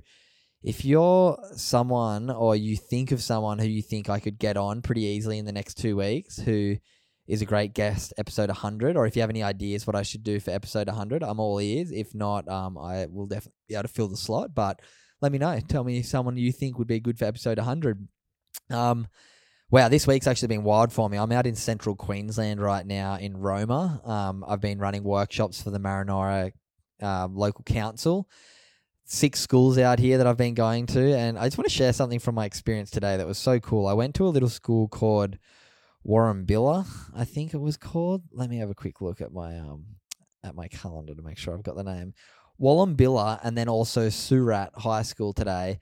If 0.62 0.86
you're 0.86 1.38
someone 1.54 2.30
or 2.30 2.56
you 2.56 2.78
think 2.78 3.12
of 3.12 3.22
someone 3.22 3.58
who 3.58 3.66
you 3.66 3.82
think 3.82 4.08
I 4.08 4.20
could 4.20 4.38
get 4.38 4.56
on 4.56 4.80
pretty 4.80 5.02
easily 5.02 5.36
in 5.36 5.44
the 5.44 5.52
next 5.52 5.74
two 5.74 5.98
weeks, 5.98 6.38
who 6.38 6.78
is 7.26 7.42
a 7.42 7.44
great 7.44 7.74
guest, 7.74 8.14
episode 8.16 8.48
100, 8.48 8.96
or 8.96 9.06
if 9.06 9.16
you 9.16 9.20
have 9.20 9.28
any 9.28 9.42
ideas 9.42 9.86
what 9.86 9.96
I 9.96 10.02
should 10.02 10.24
do 10.24 10.40
for 10.40 10.50
episode 10.50 10.86
100, 10.86 11.22
I'm 11.22 11.40
all 11.40 11.60
ears. 11.60 11.92
If 11.92 12.14
not, 12.14 12.48
um, 12.48 12.78
I 12.78 13.04
will 13.04 13.26
definitely 13.26 13.52
be 13.68 13.74
able 13.74 13.82
to 13.82 13.88
fill 13.88 14.08
the 14.08 14.16
slot. 14.16 14.54
But 14.54 14.80
let 15.20 15.30
me 15.30 15.36
know. 15.36 15.60
Tell 15.68 15.84
me 15.84 16.00
someone 16.00 16.38
you 16.38 16.52
think 16.52 16.78
would 16.78 16.88
be 16.88 17.00
good 17.00 17.18
for 17.18 17.26
episode 17.26 17.58
100. 17.58 18.08
Um, 18.70 19.08
wow, 19.70 19.88
this 19.88 20.06
week's 20.06 20.26
actually 20.26 20.48
been 20.48 20.64
wild 20.64 20.92
for 20.92 21.08
me. 21.08 21.18
I'm 21.18 21.32
out 21.32 21.46
in 21.46 21.54
central 21.54 21.94
Queensland 21.94 22.60
right 22.60 22.86
now 22.86 23.16
in 23.16 23.36
Roma. 23.36 24.00
Um, 24.04 24.44
I've 24.48 24.60
been 24.60 24.78
running 24.78 25.04
workshops 25.04 25.60
for 25.62 25.70
the 25.70 25.78
Maranoa 25.78 26.52
uh, 27.02 27.28
local 27.30 27.64
council. 27.64 28.28
Six 29.04 29.40
schools 29.40 29.78
out 29.78 29.98
here 29.98 30.18
that 30.18 30.26
I've 30.26 30.36
been 30.36 30.54
going 30.54 30.86
to, 30.86 31.16
and 31.16 31.38
I 31.38 31.46
just 31.46 31.56
want 31.56 31.68
to 31.68 31.74
share 31.74 31.92
something 31.92 32.18
from 32.18 32.34
my 32.34 32.44
experience 32.44 32.90
today 32.90 33.16
that 33.16 33.26
was 33.26 33.38
so 33.38 33.58
cool. 33.58 33.86
I 33.86 33.94
went 33.94 34.14
to 34.16 34.26
a 34.26 34.28
little 34.28 34.50
school 34.50 34.88
called 34.88 35.38
Warrumbilla, 36.06 36.86
I 37.14 37.24
think 37.24 37.52
it 37.52 37.58
was 37.58 37.76
called. 37.76 38.22
Let 38.32 38.48
me 38.48 38.58
have 38.58 38.70
a 38.70 38.74
quick 38.74 39.00
look 39.00 39.20
at 39.20 39.32
my 39.32 39.58
um 39.58 39.84
at 40.44 40.54
my 40.54 40.68
calendar 40.68 41.14
to 41.14 41.22
make 41.22 41.36
sure 41.36 41.54
I've 41.54 41.62
got 41.62 41.76
the 41.76 41.84
name. 41.84 42.14
Wallumbilla 42.60 43.40
and 43.42 43.56
then 43.56 43.68
also 43.68 44.08
Surat 44.08 44.70
High 44.74 45.02
School 45.02 45.32
today. 45.32 45.78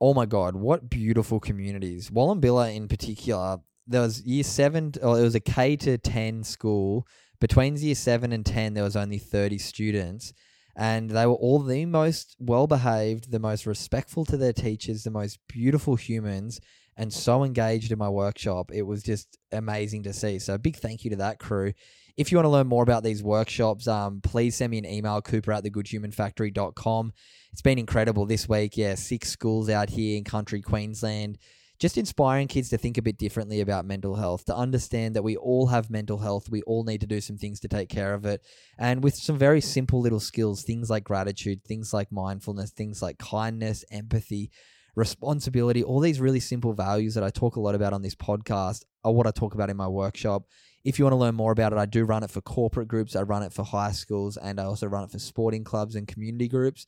Oh 0.00 0.14
my 0.14 0.26
god, 0.26 0.54
what 0.54 0.88
beautiful 0.88 1.40
communities. 1.40 2.10
Wallumbilla 2.10 2.74
in 2.74 2.86
particular, 2.86 3.58
there 3.86 4.02
was 4.02 4.22
year 4.22 4.44
seven, 4.44 4.92
or 5.02 5.10
oh, 5.10 5.14
it 5.14 5.22
was 5.22 5.34
a 5.34 5.40
K 5.40 5.76
to 5.76 5.98
10 5.98 6.44
school. 6.44 7.06
Between 7.40 7.76
year 7.76 7.94
seven 7.94 8.32
and 8.32 8.44
10, 8.44 8.74
there 8.74 8.84
was 8.84 8.96
only 8.96 9.18
30 9.18 9.58
students. 9.58 10.32
And 10.78 11.10
they 11.10 11.26
were 11.26 11.34
all 11.34 11.58
the 11.58 11.84
most 11.86 12.36
well 12.38 12.68
behaved, 12.68 13.32
the 13.32 13.40
most 13.40 13.66
respectful 13.66 14.24
to 14.26 14.36
their 14.36 14.52
teachers, 14.52 15.02
the 15.02 15.10
most 15.10 15.40
beautiful 15.48 15.96
humans, 15.96 16.60
and 16.96 17.12
so 17.12 17.42
engaged 17.42 17.90
in 17.90 17.98
my 17.98 18.08
workshop. 18.08 18.70
It 18.72 18.82
was 18.82 19.02
just 19.02 19.38
amazing 19.50 20.04
to 20.04 20.12
see. 20.12 20.38
So, 20.38 20.56
big 20.56 20.76
thank 20.76 21.04
you 21.04 21.10
to 21.10 21.16
that 21.16 21.40
crew. 21.40 21.72
If 22.16 22.30
you 22.30 22.38
want 22.38 22.46
to 22.46 22.50
learn 22.50 22.68
more 22.68 22.84
about 22.84 23.02
these 23.02 23.24
workshops, 23.24 23.88
um, 23.88 24.20
please 24.20 24.54
send 24.54 24.70
me 24.70 24.78
an 24.78 24.86
email, 24.86 25.20
cooper 25.20 25.52
at 25.52 25.64
thegoodhumanfactory.com. 25.64 27.12
It's 27.52 27.62
been 27.62 27.78
incredible 27.78 28.24
this 28.24 28.48
week. 28.48 28.76
Yeah, 28.76 28.94
six 28.94 29.30
schools 29.30 29.68
out 29.68 29.90
here 29.90 30.16
in 30.16 30.22
country 30.22 30.62
Queensland. 30.62 31.38
Just 31.78 31.96
inspiring 31.96 32.48
kids 32.48 32.68
to 32.70 32.78
think 32.78 32.98
a 32.98 33.02
bit 33.02 33.18
differently 33.18 33.60
about 33.60 33.84
mental 33.84 34.16
health, 34.16 34.44
to 34.46 34.56
understand 34.56 35.14
that 35.14 35.22
we 35.22 35.36
all 35.36 35.68
have 35.68 35.90
mental 35.90 36.18
health. 36.18 36.50
We 36.50 36.62
all 36.62 36.82
need 36.82 37.00
to 37.02 37.06
do 37.06 37.20
some 37.20 37.38
things 37.38 37.60
to 37.60 37.68
take 37.68 37.88
care 37.88 38.14
of 38.14 38.26
it. 38.26 38.42
And 38.78 39.02
with 39.04 39.14
some 39.14 39.38
very 39.38 39.60
simple 39.60 40.00
little 40.00 40.18
skills, 40.18 40.64
things 40.64 40.90
like 40.90 41.04
gratitude, 41.04 41.64
things 41.64 41.94
like 41.94 42.10
mindfulness, 42.10 42.72
things 42.72 43.00
like 43.00 43.18
kindness, 43.18 43.84
empathy, 43.92 44.50
responsibility, 44.96 45.84
all 45.84 46.00
these 46.00 46.20
really 46.20 46.40
simple 46.40 46.72
values 46.72 47.14
that 47.14 47.22
I 47.22 47.30
talk 47.30 47.54
a 47.54 47.60
lot 47.60 47.76
about 47.76 47.92
on 47.92 48.02
this 48.02 48.16
podcast 48.16 48.84
are 49.04 49.12
what 49.12 49.28
I 49.28 49.30
talk 49.30 49.54
about 49.54 49.70
in 49.70 49.76
my 49.76 49.86
workshop. 49.86 50.42
If 50.84 50.98
you 50.98 51.04
want 51.04 51.12
to 51.12 51.18
learn 51.18 51.36
more 51.36 51.52
about 51.52 51.72
it, 51.72 51.78
I 51.78 51.86
do 51.86 52.04
run 52.04 52.24
it 52.24 52.30
for 52.30 52.40
corporate 52.40 52.88
groups, 52.88 53.14
I 53.14 53.22
run 53.22 53.44
it 53.44 53.52
for 53.52 53.64
high 53.64 53.92
schools, 53.92 54.36
and 54.36 54.60
I 54.60 54.64
also 54.64 54.88
run 54.88 55.04
it 55.04 55.12
for 55.12 55.20
sporting 55.20 55.62
clubs 55.62 55.94
and 55.94 56.08
community 56.08 56.48
groups. 56.48 56.86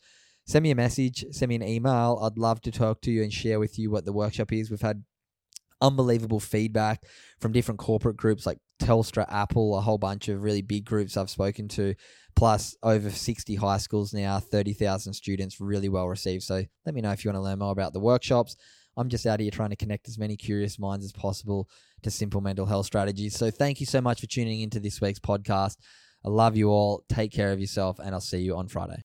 Send 0.51 0.65
me 0.65 0.73
a 0.73 0.75
message, 0.75 1.25
send 1.31 1.49
me 1.49 1.55
an 1.55 1.63
email. 1.63 2.19
I'd 2.25 2.37
love 2.37 2.61
to 2.63 2.73
talk 2.73 3.03
to 3.03 3.13
you 3.13 3.23
and 3.23 3.33
share 3.33 3.61
with 3.61 3.79
you 3.79 3.89
what 3.89 4.05
the 4.05 4.13
workshop 4.13 4.53
is. 4.53 4.69
We've 4.69 4.81
had 4.81 5.05
unbelievable 5.81 6.41
feedback 6.41 7.05
from 7.39 7.53
different 7.53 7.79
corporate 7.79 8.17
groups 8.17 8.47
like 8.47 8.59
Telstra, 8.83 9.27
Apple, 9.31 9.79
a 9.79 9.81
whole 9.81 9.97
bunch 9.97 10.27
of 10.27 10.43
really 10.43 10.63
big 10.63 10.85
groups 10.85 11.17
I've 11.17 11.31
spoken 11.31 11.69
to, 11.69 11.95
plus 12.35 12.75
over 12.83 13.11
60 13.11 13.55
high 13.55 13.77
schools 13.77 14.13
now, 14.13 14.41
30,000 14.41 15.13
students, 15.13 15.61
really 15.61 15.89
well 15.89 16.09
received. 16.09 16.43
So 16.43 16.65
let 16.85 16.97
me 16.97 17.01
know 17.01 17.13
if 17.13 17.25
you 17.25 17.29
want 17.29 17.37
to 17.37 17.43
learn 17.43 17.61
more 17.61 17.71
about 17.71 17.93
the 17.93 18.01
workshops. 18.01 18.57
I'm 18.97 19.09
just 19.09 19.27
out 19.27 19.39
here 19.39 19.53
trying 19.53 19.71
to 19.71 19.77
connect 19.77 20.09
as 20.09 20.19
many 20.19 20.37
curious 20.37 20.81
minds 20.81 21.05
as 21.05 21.13
possible 21.13 21.69
to 22.03 22.11
simple 22.11 22.41
mental 22.41 22.67
health 22.67 22.87
strategies. 22.87 23.37
So 23.37 23.53
thank 23.53 23.79
you 23.79 23.87
so 23.87 24.01
much 24.01 24.21
for 24.21 24.27
tuning 24.27 24.63
into 24.63 24.81
this 24.81 25.01
week's 25.01 25.21
podcast. 25.21 25.77
I 26.25 26.29
love 26.29 26.57
you 26.57 26.71
all. 26.71 27.05
Take 27.09 27.31
care 27.31 27.53
of 27.53 27.61
yourself, 27.61 28.01
and 28.01 28.17
I'll 28.17 28.21
see 28.21 28.41
you 28.41 28.57
on 28.57 28.67
Friday. 28.67 29.05